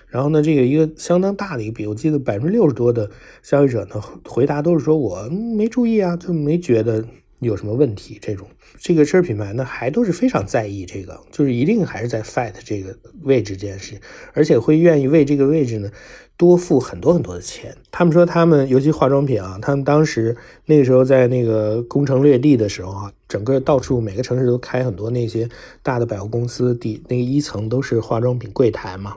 [0.08, 3.10] 然后呢，这个一个相当大的一个比，我记得百分之六十多的
[3.42, 7.04] 消费者呢回答都是说我没注意啊，就没觉得。
[7.40, 8.18] 有什么问题？
[8.20, 8.46] 这种
[8.78, 14.00] 这个奢侈品牌呢，还都是非常在意这个，就是一定还是在 fight 这个位置这件事，
[14.32, 15.90] 而且会愿意为这个位置呢
[16.36, 17.76] 多付很多很多的钱。
[17.90, 25.48] 他们说，他们尤其化妆品啊，他们当时那个时候在那个攻城略地的时候啊，整个到处每个城市都开很多那些
[25.82, 29.16] 大的百货公司，底那个一层都是化妆品柜台嘛。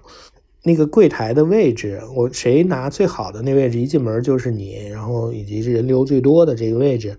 [0.62, 7.18] 那个柜台的位置，我谁拿最好的那位置，一进门就是你，然后以及人流最多的这个位置。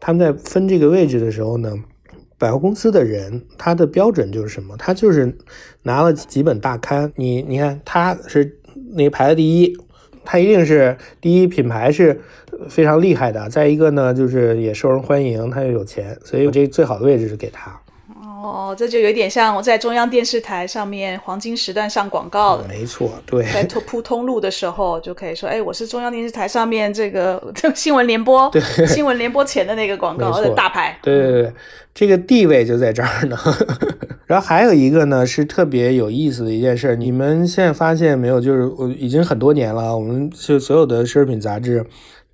[0.00, 1.74] 他们在分这个位置的时候呢，
[2.38, 4.76] 百货公司的人他的标准就是什么？
[4.76, 5.36] 他就是
[5.82, 8.58] 拿了几本大刊，你你看他是
[8.92, 9.76] 那排在第一，
[10.24, 12.20] 他一定是第一品牌是
[12.68, 13.48] 非常厉害的。
[13.48, 17.80] 再一个呢，就是也受人欢迎，他又有钱，所以这最好的位置是给他。
[18.42, 27.42] 哦，这就有点像我在中央电视台上面黄金时段上广告没错，对，在铺通路的时候就可以说，哎，我是中央电视台上面这个
[27.74, 31.52] 新闻联播，对，新闻联播前的那个广告的大牌，对对对，
[31.92, 33.36] 这个地位就在这儿呢。
[34.26, 38.40] 然后还有一个呢是特别有意思的一件事，你们现在发现没有？
[38.40, 41.84] 就是我已经很多年了，我们就所有的奢侈品杂志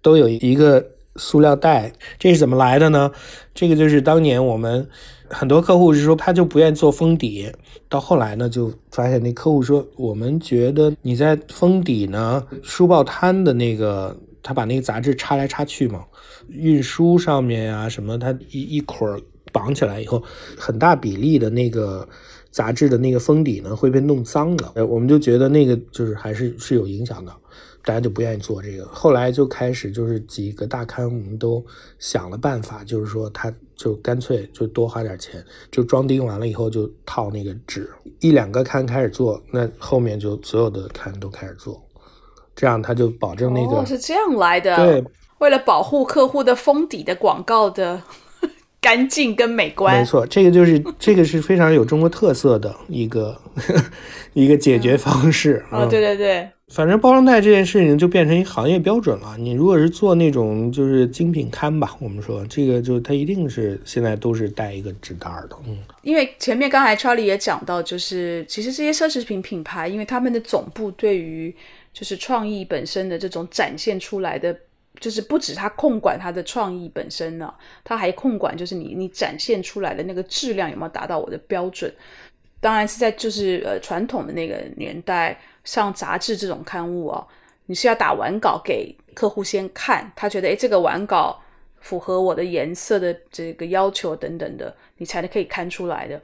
[0.02, 0.84] 都有一个
[1.16, 3.10] 塑料袋，这是怎么来的呢？
[3.54, 4.86] 这个就是当年我们。
[5.34, 7.50] 很多客户是说他就不愿意做封底，
[7.88, 16.04] 到后来呢就发现那客户说我们觉得你在封底呢，书报摊的那个他把那个杂志插来插去嘛，
[16.48, 19.20] 运输上面呀什么，他一一捆
[19.52, 20.22] 绑起来以后，
[20.56, 22.08] 很大比例的那个
[22.50, 27.32] 杂志的那个封底呢会被弄脏的，呃，我们就觉得那个就是还是是有影响的。
[27.84, 31.62] 大家就不愿意做这个，后来就开始就是几个大刊，我们都
[31.98, 41.78] 想了办法，就是说他就干脆就多花点钱，就装订完了以后就套那个纸，一两个刊开始做，那后面就所有的刊都开始做，
[42.56, 44.74] 这样他就保证那个是这样来的。
[44.76, 45.04] 对，
[45.38, 48.00] 为了保护客户的封底的广告的
[48.80, 53.38] 干净跟美观，没错，这个就是 这个是非常有中国特色的一个
[54.32, 55.84] 一个解决方式啊！
[55.84, 56.48] 对对对。
[56.72, 59.36] 反正包装袋这件事情就变成一行业标准了。
[59.36, 65.56] 你如果是做那种就是精品刊吧，我们说这个就它一定是现在都是带一个纸袋的。
[65.66, 71.54] 嗯，因为前面刚才 Charlie 也讲到，就是其实这些奢侈品品牌，因为他们的总部对于
[71.92, 74.56] 就是创意本身的这种展现出来的，
[74.98, 77.52] 就是不止他控管他的创意本身呢，
[77.84, 81.92] 他还控管就是你你展现出来的那个质量有没有达到我的标准。
[82.58, 85.38] 当然是在就是呃传统的那个年代。
[85.64, 87.26] 上杂志这种刊物哦，
[87.66, 91.40] 你是要打完稿给客户先看，他觉得诶这个完稿
[91.80, 96.20] 符合我的颜色的这个要求等等的，你才能可以看出来的。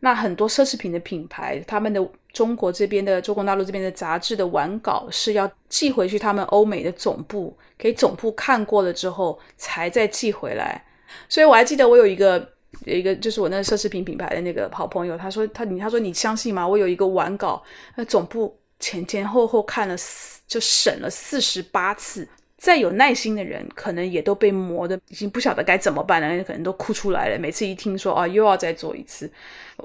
[0.00, 10.84] 那很多奢侈品的品牌，他们的中国这边的中国大陆这边的杂志的完稿是要寄回去他们欧美的总部，给总部看过了之后才再寄回来。
[11.28, 12.48] 所以我还记得我有一个
[12.84, 16.66] 有一个就是我那个奢侈品品牌的那个好朋友，他说他你他说你相信吗？
[16.66, 17.62] 我有一个完稿，
[17.96, 18.56] 那总部。
[18.80, 22.28] 前前后后看了四，就审了四十八次。
[22.56, 27.38] 再有耐心的人，可能也都被磨的已经不晓得该怎么办了，可能都哭出来了。
[27.38, 29.30] 每次一听说啊，又要再做一次，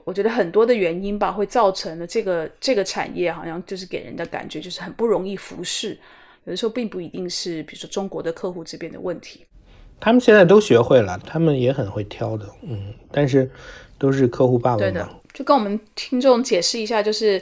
[0.05, 5.95] 我觉得很多的原因吧，会造成了这个这个产业好像就是给人的感觉就是很不容易服侍。
[6.45, 9.45] 有的时候并不一定是，比如说中国的客户这边的问题。
[9.99, 13.47] 他们现在都学会了，他们也很会挑的，嗯，但是
[13.99, 14.77] 都是客户爸爸。
[14.77, 17.39] 对的，就跟我们听众解释一下，就是。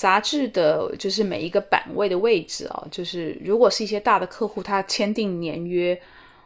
[0.00, 6.00] 杂志的，就是每一个版位的位置啊，就是如果是一些大的客户，他签订年约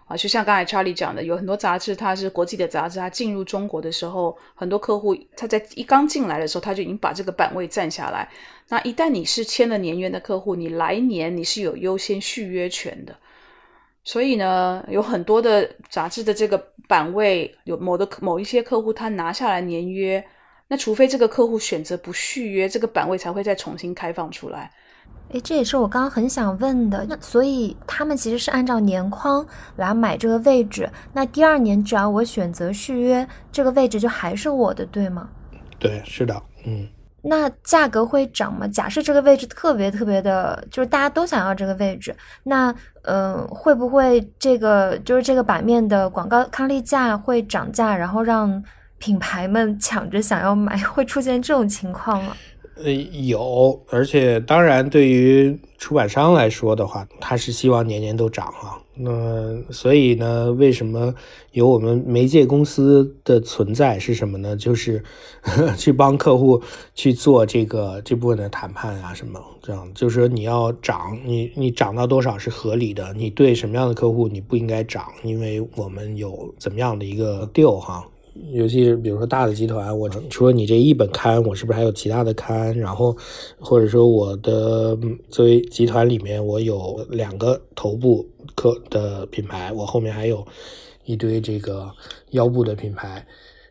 [0.08, 8.28] 啊，就像刚才查理讲的，有很多杂志，它是国际的杂志，它进入中国的时候，很多客户他在一刚进来的时候，他就已经把这个版位占下来。
[8.70, 13.16] 那一旦你是签了年约的客户，你来年你是有优先续约权的。
[14.02, 20.26] 所以呢，有很多的杂志的这个版位，有某的某一些客户他拿下来年约。
[20.74, 24.68] 那除非这个客户选择不续约，这个版位才会再重新开放出来。
[25.28, 27.06] 诶，这也是我刚刚很想问的。
[27.08, 29.46] 那所以他们其实是按照年框
[29.76, 30.90] 来买这个位置。
[31.12, 35.28] 那第二年只要我选择续约，这个位置就还是我的，对吗？
[35.78, 36.34] 对，是的，
[36.66, 36.88] 嗯。
[37.22, 38.66] 那价格会涨吗？
[38.66, 42.12] 假设这个位置特别特别的，就是大家都想要这个位置，
[42.42, 48.60] 那嗯，会不会这个就是这个版面的广告刊例价会涨价，然后让？
[48.98, 52.36] 品牌们抢着想要买， 会出现这种情况吗？
[52.76, 58.80] 呃，有，而且当然，对于出版商来说的话，他是希望年年都涨哈。
[58.96, 61.14] 那所以呢，为什么
[61.52, 64.56] 有我们媒介公司的存在是什么呢？
[64.56, 65.00] 就是
[65.78, 66.60] 去帮客户
[66.96, 73.12] 去做这个这部分的谈判啊，什么这样，就是说你要涨，你你涨到多少是合理的？
[73.14, 75.12] 你对什么样的客户你不应该涨？
[75.22, 78.04] 因为我们有怎么样的一个 deal 哈？
[78.52, 82.76] 尤其是比如说大的集团，我除了你这一本刊，我是不是还有其他的刊？
[82.76, 83.16] 然后
[83.58, 84.98] 或者说我的
[85.30, 90.44] 作为集团里面，我有两个头部客的品牌，我后面还有
[91.04, 91.90] 一堆这个
[92.30, 93.24] 腰部的品牌。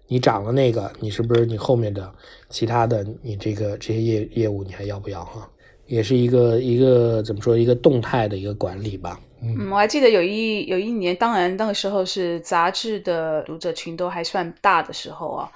[0.07, 2.13] 你涨了那个，你是不是你后面的
[2.49, 5.49] 其他的你这个这些业业务你还要不要哈？
[5.87, 9.19] 也是一个一个怎么说一个动态的一个管理吧。
[9.43, 15.51] 嗯，我还记得有一有一年，当然那个时候是杂志的读者群都还算大的时候啊，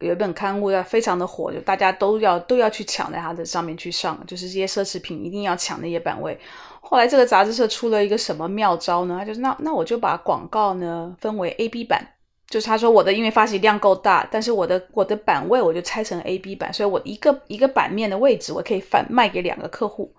[0.00, 6.36] 有一本刊物要非常的火，就大家都要都要去抢在它的上面去上，就是这些奢侈品一定要抢那些版位。
[6.80, 9.16] 后来这个杂志社出了一个什么妙招呢？
[9.18, 12.04] 他就是那那我就把广告呢分为 A、B 版，
[12.48, 20.12] 就是他说我的因为发行量够大，但是我的我的版位我就拆成 A、B 版，所以我一个一个版面的位置我可以反卖给两个客户。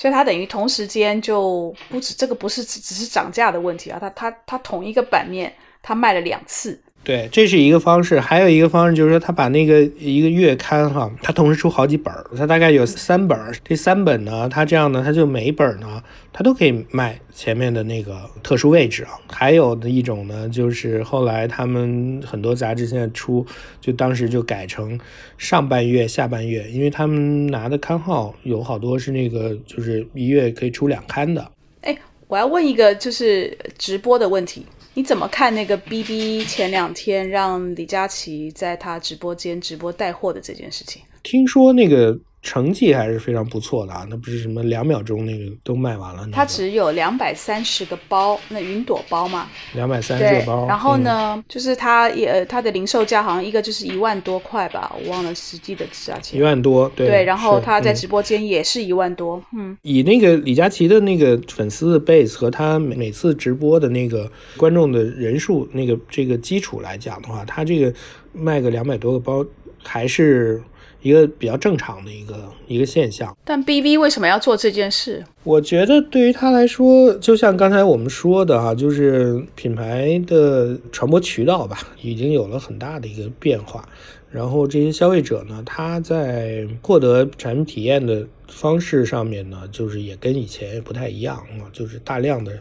[0.00, 6.80] 所以它等于同时间就不止这个不是只只是涨价的问题啊，它它它同一个版面它卖了两次。
[7.02, 19.12] 对，这是一个方式，还有一个方式就是说，他把那个一个月刊哈，他同时出好几本，他大概有三本，这三本呢，他这样呢，他就每一本呢，他都可以卖前面的那个特殊位置啊。
[19.28, 23.44] 还有的一种呢，就是后来他们很多杂志现在出，
[23.80, 25.00] 就当时就改成
[25.38, 31.50] 上半月、下半月，因为他们拿的刊号有好多是那个，就是一月可以出两刊的。
[31.80, 31.96] 哎，
[32.28, 34.66] 我要问一个就是直播的问题。
[35.00, 41.00] 你怎么看那个 B B 前两天让李佳琦在他直播间直播带货的这件事情？
[41.22, 42.14] 听说那个。
[42.42, 46.26] 成绩还是非常不错的啊，那不是什么两秒钟那个都卖完了。
[46.32, 50.66] 它只有两百三十个包，那云朵包嘛，两百三十个包。
[50.66, 56.40] 然后呢，就是它也它的零售价好像一个就是一万多块吧，我忘了实际的价钱。
[56.40, 57.06] 一万多，对。
[57.08, 59.76] 对，然后他在直播间也是一万多，嗯。
[59.82, 67.92] 以那个李佳琦的那个粉丝的 base 和他每次直播的那个观众的人数那个这个基础来讲的话，他这个
[68.32, 69.44] 卖个两百多个包
[69.82, 70.62] 还是。
[71.02, 75.24] 一个比较正常的一个一个现象，但 B B 为什么要做这件事？
[75.44, 83.88] 我觉得对于他来说，就像刚才我们说的哈，就是品牌的传播渠道吧，已经有了很大的一个变化。
[84.30, 92.52] 然后这些消费者呢，他在获得产品体验的方式上面呢，就是也跟以前不太一样啊，就是大量的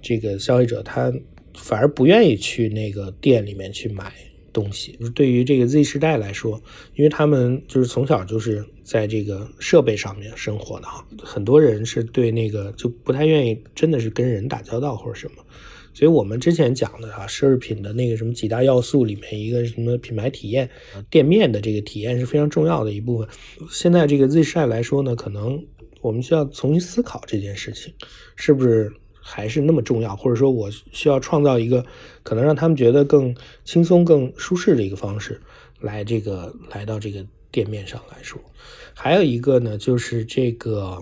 [0.00, 1.12] 这个消费者他
[1.54, 4.12] 反而不愿意去那个店里面去买。
[4.52, 6.60] 东西对于这个 Z 时代来说，
[6.94, 15.42] 因为他们就是从小就是在这个设备上面生活的哈，很多人是对那个就不太愿意，真的是跟人打交道或者什么。
[15.94, 20.68] 所以我们之前讲的啊，奢侈品的那个什么几大要素里面，一个什么品牌体验，
[21.10, 23.28] 店面的这个体验是非常重要的一部分。
[23.70, 25.64] 现在这个 Z 时代来说呢，可能
[26.00, 27.92] 我们需要重新思考这件事情，
[28.36, 28.92] 是不是？
[29.22, 31.86] 还是那么重要，或者说，我需要创造一个
[32.22, 35.40] 可能让他们觉得更轻松、更舒适的一个方式，
[35.80, 38.38] 来这个来到这个店面上来说。
[38.92, 41.00] 还有一个呢，就是这个。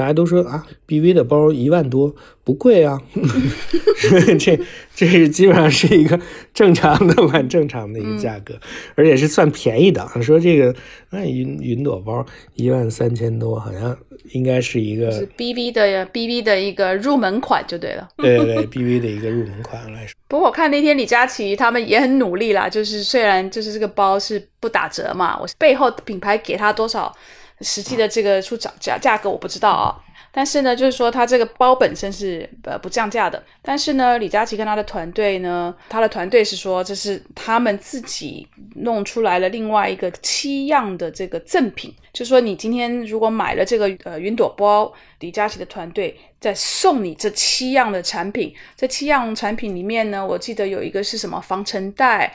[0.00, 2.98] 大家都说啊，BV 的包一万多不贵啊，
[4.40, 4.58] 这
[4.94, 6.18] 这是基本上是一个
[6.54, 8.54] 正常的、蛮正常的一个价格，
[8.94, 10.08] 而且是算便宜的。
[10.22, 10.74] 说这个
[11.10, 12.24] 那云云朵包
[12.54, 13.94] 一万三千多，好像
[14.32, 18.08] 应该是一个 BV 的 BV 的一个入门款就对了。
[18.16, 20.14] 对对对， BV 的一个入门款来说。
[20.28, 27.14] 不过我看那天李佳琦他们也很努力啦，就是虽然就是这个包是不打折嘛，我背后品牌给他多少。
[27.60, 29.94] 实际的这个出涨价价格我不知道啊，
[30.32, 33.42] 但是呢，就是说它这个包本身是呃不降价的。
[33.62, 38.46] 但是呢，李佳琦跟他的团队呢，他的团队是说这是他们自己
[38.76, 48.54] 弄出来了另外一个七样的这个赠品，就说你今天如果买了这个呃云朵包，李佳琦的团队在送你这七样的产品。
[48.76, 52.32] 这七样产品里面呢，我记得有一个是什么防尘袋。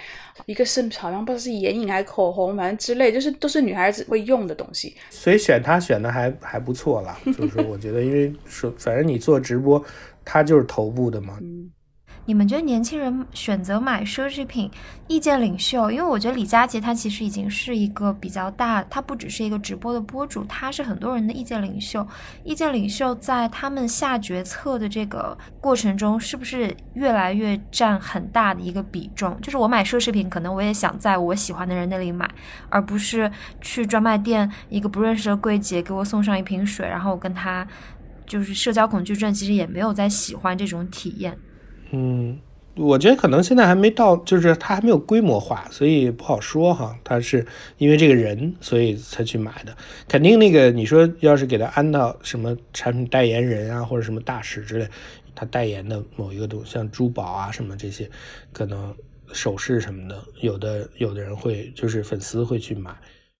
[0.47, 4.93] 一个是好像不知道是眼影还是口红，反正之类，就是都是女孩子会用的东西。
[5.09, 9.81] 所以选它选的还还不错啦，就是说我觉得，因为说反正你做直播，
[10.25, 11.39] 它就是头部的嘛。
[12.27, 14.69] 你们觉得年轻人选择买奢侈品，
[15.07, 15.91] 意见领袖？
[15.91, 22.05] 因为我觉得李佳琦他其实已经是一个比较大，他不只是一个直播的播主，他是很多人的意见领袖。
[22.43, 29.39] 意见领袖在他们下决策的这个过程中，是不是越来越占很大的一个比重？
[29.39, 32.27] 就是我买奢侈品，可能我也想在我喜欢的人那里买，
[32.69, 37.67] 而不是去专卖店一个不认识的柜姐给我送上一瓶水，然后我跟他
[38.25, 41.37] 就是社交恐惧症，其实也没有在喜欢这种体验。
[41.97, 42.37] 嗯，
[42.75, 46.93] 我觉得可能现在还没到，就是它还没有规模化，所以不好说哈。
[47.05, 47.45] 他是
[47.77, 49.73] 因为这个人，所以才去买的。
[50.09, 54.85] 肯定那个你说要是给他安到什么产品代言人啊，或者什么大使之类，
[55.33, 58.09] 他代言的某一个东西，像珠宝啊什么这些，
[58.51, 58.93] 可能
[59.31, 62.93] 首饰什么的，有的有的人会就是粉丝会去买。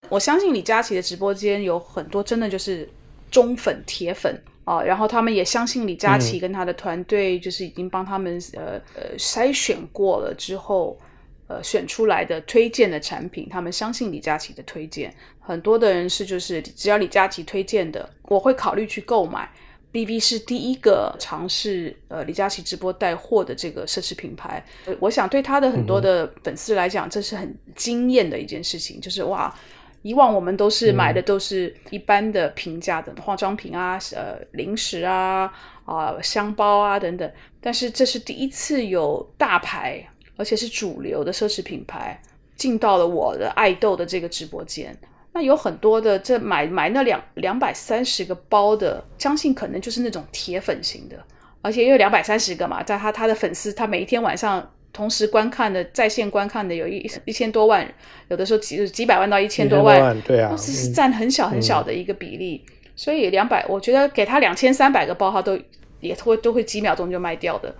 [0.08, 2.88] 我相信李佳琦的直播间有很多真的就是
[3.30, 4.42] 忠粉铁粉。
[4.66, 11.00] 啊，然后他们也相信李佳琦跟他的团队，就是已经帮他们呃呃筛选过了之后，
[11.48, 15.14] 呃选出来的推荐的产品，他们相信李佳琦的推荐。
[15.40, 19.48] 很多的人是就是只要李佳琦推荐的，我会考虑去购买。
[19.92, 24.66] B B 是第一个尝试呃李佳琦直播带货的这个奢侈品牌，
[25.00, 29.56] 我想对他的很多的粉丝来讲，这是很惊艳的一件事情，就是哇。
[30.06, 35.52] 以往我们都是买的都是一般的平价的化妆品啊、呃零食啊、
[35.84, 37.28] 啊香包啊等等，
[37.60, 42.22] 但是这是第一次有大牌，而且是主流的奢侈品牌
[42.56, 44.96] 进到了我的爱豆的这个直播间。
[45.34, 51.18] 那有很多的这买买那两两百三十个包的，相信可能就是那种铁粉型的，
[51.64, 54.72] 而且因为两百三十个嘛，在他他的粉丝，他每一天晚上。
[54.96, 57.86] 同时观看的在线观看的有一一千多万，
[58.30, 62.64] 有的时候几几百万到一千多万，对啊，是占很小很小的一个比例。
[62.96, 65.60] 所以两百，我觉得给他两千三百个包，他都
[66.00, 67.76] 也会都会几秒钟就卖掉的。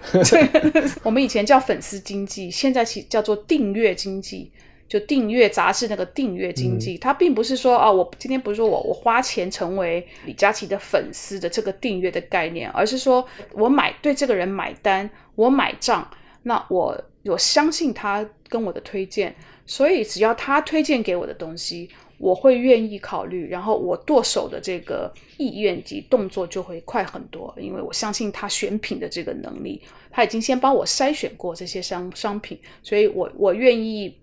[1.04, 4.52] 我们以前叫粉丝经济，现在其叫做订阅经济，
[4.90, 6.98] 就订阅杂志那个订阅经济。
[6.98, 16.06] 它并不是说啊，我今天不是说我我花钱成为李佳琦的粉丝的这个订阅的概念，而是说我买对这个人买单，我买账。
[16.48, 19.36] 那我我相信他跟我的推荐，
[19.66, 21.90] 所以只要他推荐给我的东西，
[22.20, 29.82] 我会愿意考虑，然后我剁手的这个意愿及动作就会快很多，因为我相信他选品的这个能力，
[30.12, 34.16] 他已经先帮我筛选过这些商商品，所以我我愿意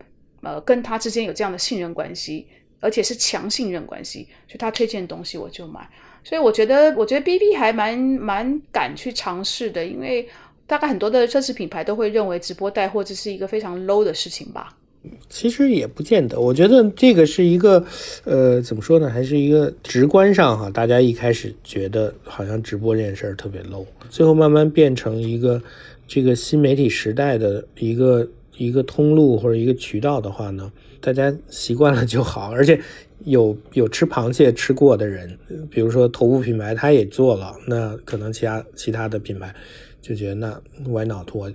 [0.42, 2.46] 呃跟他之间有这样的信任关系，
[2.78, 5.90] 而且是强信任关系，所以他推荐东西我就买，
[6.22, 10.28] 所以我觉得我觉得 B B 还蛮蛮敢去尝试的，因为。
[10.66, 14.76] 大概很多的奢侈品牌都会认为直播带货这是一个非常 low 的事情吧？
[15.28, 17.84] 其实也不见得，我觉得这个是一个，
[18.24, 19.10] 呃，怎么说呢？
[19.10, 25.60] 还是一个直观上哈，大家一开始觉得好像直播这件事儿特别 low，最后慢慢变成一个
[26.06, 32.52] 这个新媒体时代的一个一个通路或者一个渠道的话呢，大家习惯了就好。
[32.52, 32.80] 而且
[33.24, 35.36] 有有吃螃蟹吃过的人，
[35.68, 39.52] 比如说头部品牌他也做了，那可能其他其他的品牌。
[40.02, 41.50] 就觉得那 Why not 我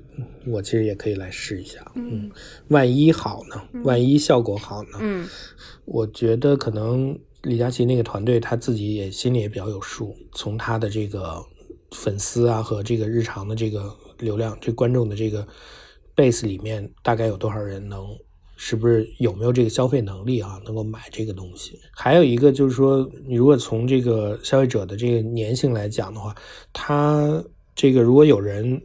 [0.45, 2.31] 我其实也可以来试一下，嗯，
[2.69, 3.81] 万一好呢？
[3.83, 4.97] 万一效果好呢？
[5.01, 5.27] 嗯，
[5.83, 11.43] 我觉得可能李佳琦那个团队他自己也心里也比较有数，从他的这个
[11.91, 15.45] 粉丝啊和这个日常的这个流量，这观众的这个
[16.15, 18.07] base 里面大概有多少人能，
[18.55, 21.77] 是不是有没有这个消费能力啊，能够买这个东西？
[21.91, 26.33] 还有一个就是说，你如果从这个消费者的这个粘性来讲的话，
[26.71, 27.43] 他。
[27.77, 28.81] 这个如果有人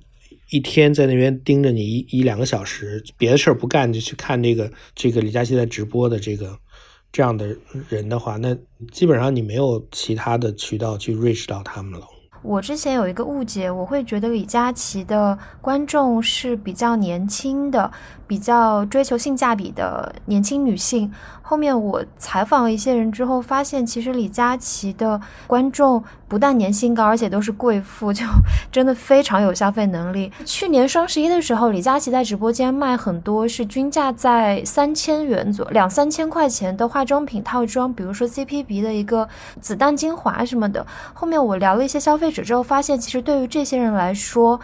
[0.50, 6.54] 一天在那边盯着你一一两个小时，别的事儿不干就去看这个这个李佳琦在直播的这个
[7.10, 7.56] 这样的
[7.88, 8.54] 人的话，那
[8.90, 12.06] 基本上你没有其他的渠道去 reach 到他们了。
[12.42, 17.90] 我之前有一个误解，我会觉得李佳琦的观众是比较年轻的，
[18.32, 21.12] 比较追求性价比的年轻女性。
[21.42, 28.24] 后面我采访了一些人之后，发现其实李佳琦的观众不但年薪高，而且都是贵妇，就
[28.72, 30.32] 真的非常有消费能力。
[30.46, 39.28] 去年双十一的时候，李佳琦在直播间卖很多是均价在三千元左两三千块钱的化妆品套装，比如说 CPB 的一个
[39.60, 40.86] 子弹精华什么的。
[41.12, 42.42] 后面我聊了一些消费者。
[42.42, 44.58] 之后发现，其实对于这些人来说，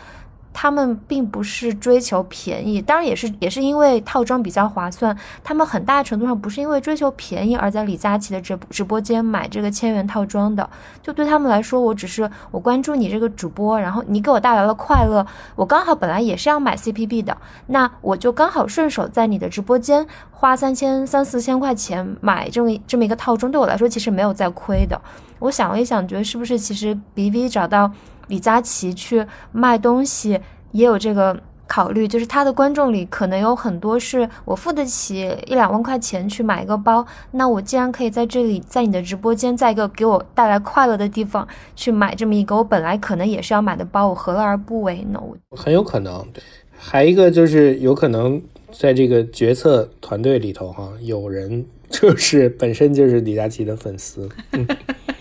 [0.61, 5.16] 他们并不是追求便宜，当然也是也是因为套装比较划算。
[5.44, 10.68] 他们很大程度上不是因为追求便宜而在李佳琦的直直播间买这个千元套装的。
[11.00, 17.36] 就对他们来说，我只是我关注你这个主播，然后你给我带来了快乐，我刚好本来也是要买 CPB 的，
[17.68, 25.00] 那我就刚好顺手在你的直播间花三千三四千块钱买这么这么一个套装，对我来说其实没有在亏的。
[25.38, 27.92] 我想了一想，觉得是不是其实 B V 找到
[28.29, 30.41] 李佳琦去卖东西
[30.72, 45.20] 也有这个考虑，就是他的观众里可能有很多是我付得起一两万块钱去买一个包，那我既然可以在这里，在你的直播间，在一个给我带来快乐的地方去买这么一个我本来可能也是要买的包，我何乐而不为呢？
[45.51, 46.43] 我很有可能，对，
[46.79, 48.41] 还一个就是有可能
[48.72, 54.29] 在这个决策团队里头哈，有人就是本身就是李佳琦的粉丝。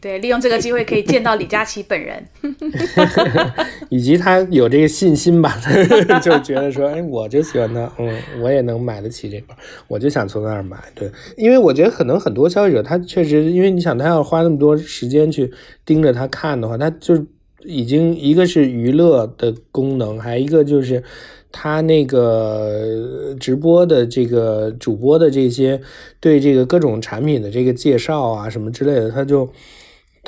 [0.00, 2.24] 对，利用这个机会可以见到李佳琦本人，
[3.90, 5.52] 以及他有这个信心吧，
[6.22, 9.46] 就觉得说，哎，我就喜欢他，嗯，我也能买得起这个，
[9.88, 10.76] 我就想从那儿买。
[10.94, 15.50] 对，因为我觉得可能很多消费者他确实，因为你想他要花那么多时间去
[15.84, 17.26] 盯着他看的话，他就
[17.64, 21.02] 已经一个是娱乐的功能，还一个就是
[21.50, 25.80] 他那个直播的这个主播的这些
[26.20, 29.50] 对这个各种产品的这个介绍啊什么之类的，他就。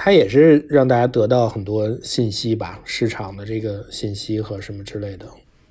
[0.02, 5.26] 它也是让大家得到很多信息吧，市场的这个信息和什么之类的。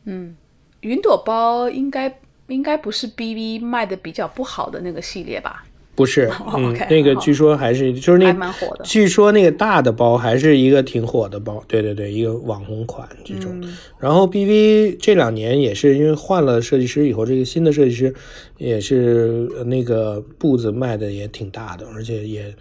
[0.05, 0.36] 嗯，
[0.82, 5.65] 云朵包应该应该不是 BV 卖的比较不好的那个系列吧？
[5.95, 8.86] 不是， 嗯，那个据说还是就是那蛮火的。
[8.86, 13.59] 据说那个大的包还是一个挺火的包，对对对，一个网红款这种。
[13.97, 18.13] 然后 BV 这两年也是因为换了设计师以后，这个新的设计师
[18.59, 22.53] 也是那个步子迈的也挺大的，而且也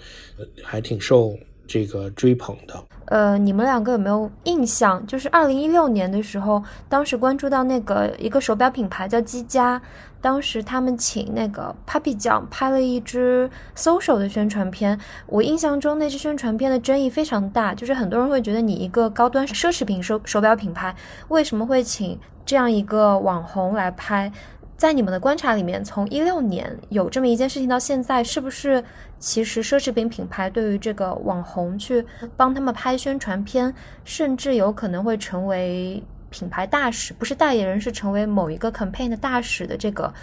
[0.63, 1.39] 还挺受。
[1.69, 5.07] 这个追捧的，呃，你们两个有没有印象？
[5.07, 9.81] 就是二零一六年的时候，当时关注到那个一个手表品牌叫积家，
[10.21, 14.99] 当时他们请那个 Papi 酱拍了一支 social 的宣传片。
[15.27, 20.97] 我印象中那支宣传片的争议非常大，就是很多人会觉得你一个高端奢侈品手手表品牌，
[21.29, 24.33] 为什么会请这样一个网红来拍？
[24.79, 28.83] 在你们的观察里面，从一六年有这么一件事情到现在，是不是
[29.19, 32.07] 其实奢侈品品牌对于这个网红去
[32.37, 33.75] 帮他们拍宣传片，
[34.05, 36.01] 甚至有可能会成为
[36.31, 40.15] 品牌大使，不是代言人，是成为某一个 campaign 的大使的这个，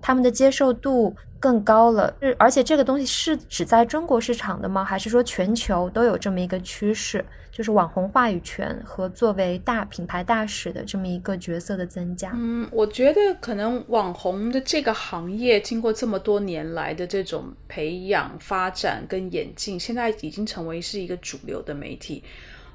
[0.00, 2.14] 他们的接受度更高了？
[2.20, 4.84] 是而且这个东西是只在中国市场的吗？
[4.84, 7.24] 还是说全球都有这么一个趋势？
[7.52, 12.32] 就是网红话语权和作为大品牌大使的这么一个角色的增加。
[12.34, 22.22] 嗯，我觉得可能网红的这个行业经过这么多年来的这种培养、发展跟演进，现在已经成为是一个主流的媒体。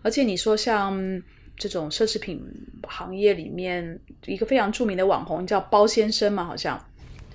[0.03, 0.99] 而且你说像
[1.57, 2.43] 这种奢侈品
[2.83, 6.79] 行业里面一个非常著名的网红叫包先生嘛，好像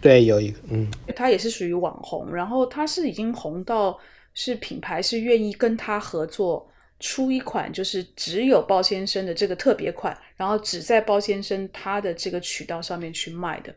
[0.01, 3.99] 对，有一个，嗯，他也是属于网红，然后他是已经红到
[4.35, 6.67] 是品牌是愿意跟他合作。
[7.03, 13.75] 出一款就是只有包先生的这个特别款，然后只在包先生他的这个渠道上面去卖的，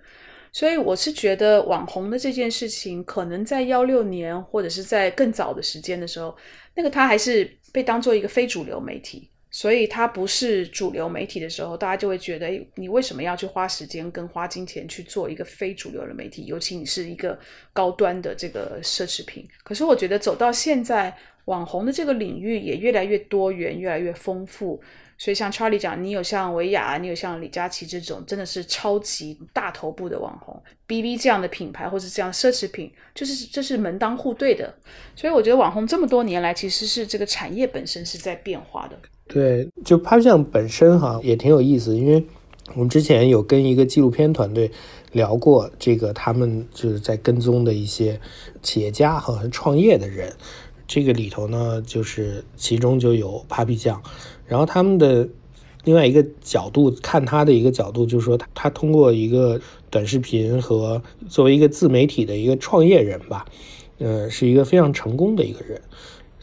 [0.52, 6.36] 所以我是觉得网红的这件事情，可能在幺六年或者是在更早的时间的时候，
[6.76, 16.46] 那个他还是被当做一个非主流媒体，所以它不是主流媒体的时候，大家就会觉得，你为什么要去花时间跟花金钱去做一个非主流的媒体？
[16.48, 17.40] 尤其你是一个
[17.72, 19.48] 高端的这个奢侈品。
[19.64, 21.16] 可是我觉得走到现在。
[21.46, 24.82] 网红的这个领域也越来越多元，越来越丰富。
[25.18, 30.64] 所以像 Charlie 讲，你有像维亚，你有像李佳琦这种，真的是超级大头部的网红。
[30.88, 34.74] B B 这样的品牌，或者这样奢侈品，就是这是门当户对的。
[35.18, 38.98] 所以我觉得网红这么多年来，其实是这个产业本身是在变化的。
[39.34, 42.24] 对，就 Papi 酱本身哈也挺有意思，因为
[42.76, 44.70] 我们之前有跟一个纪录片团队
[45.12, 48.20] 聊过，这个他们就是在跟踪的一些
[48.62, 50.32] 企业家和创业的人。
[50.86, 54.04] 这个里头呢，就是其中就有 Papi 酱，
[54.46, 55.28] 然后他们的
[55.84, 59.60] 另外一个角度看他的一个角度，就是说他他通过一个
[59.90, 63.46] 短视频和作为一个自媒体的一个创业人吧，
[63.98, 65.82] 呃，是一个非常成功的一个人。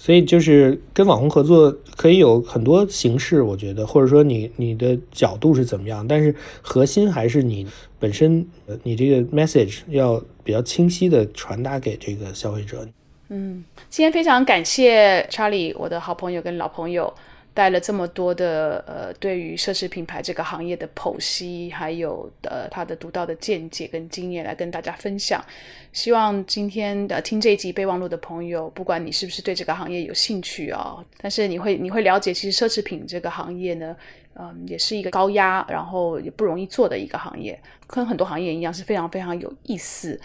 [0.00, 7.66] 所以就是跟网红合作可以有很多形式，我觉得，或者说你你的角度是怎么样，但是核心还是你
[7.98, 8.46] 本身，
[8.82, 12.88] 你这个 message 要比较清晰的传达给这个消费者。
[13.28, 17.12] 嗯，今天非常感谢查理我的好朋友跟老朋友。
[17.60, 25.44] 带了这么多的呃，对于奢侈品牌这个行业的剖析，还有呃他的独到的见解跟经验来跟大家分享。
[25.92, 33.94] 希望今天的听这一集备忘录的朋友，不管你是不是对这个行业有兴趣啊，但是你会你会了解，其实奢侈品这个行业呢，
[34.36, 40.18] 嗯，也是一个高压，然后也不容易做的一个行业，跟很多行业一样是非常非常有意思。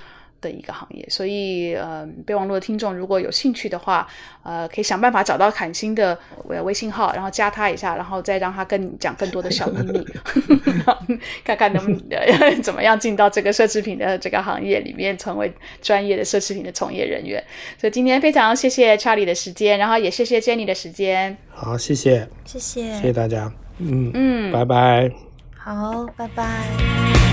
[0.46, 4.08] 的一个行业，所以呃，备忘录的听众如果有兴趣的话，
[4.44, 10.06] 呃，可以想办法找到侃星的微信号，然后加他一下，然后再让他跟你讲更多的小秘密，
[11.44, 17.44] 看看能怎么样进到这个奢侈品的这个行业里面，成为专业的奢侈品的从业人员。
[17.80, 21.36] 所以今天非常谢谢 Charlie 的时间，然后也谢谢 Jenny 的时间。
[21.50, 23.52] 好，谢谢，谢谢，谢谢大家。
[23.80, 25.12] 嗯嗯，拜拜。
[25.58, 27.25] 好，拜拜。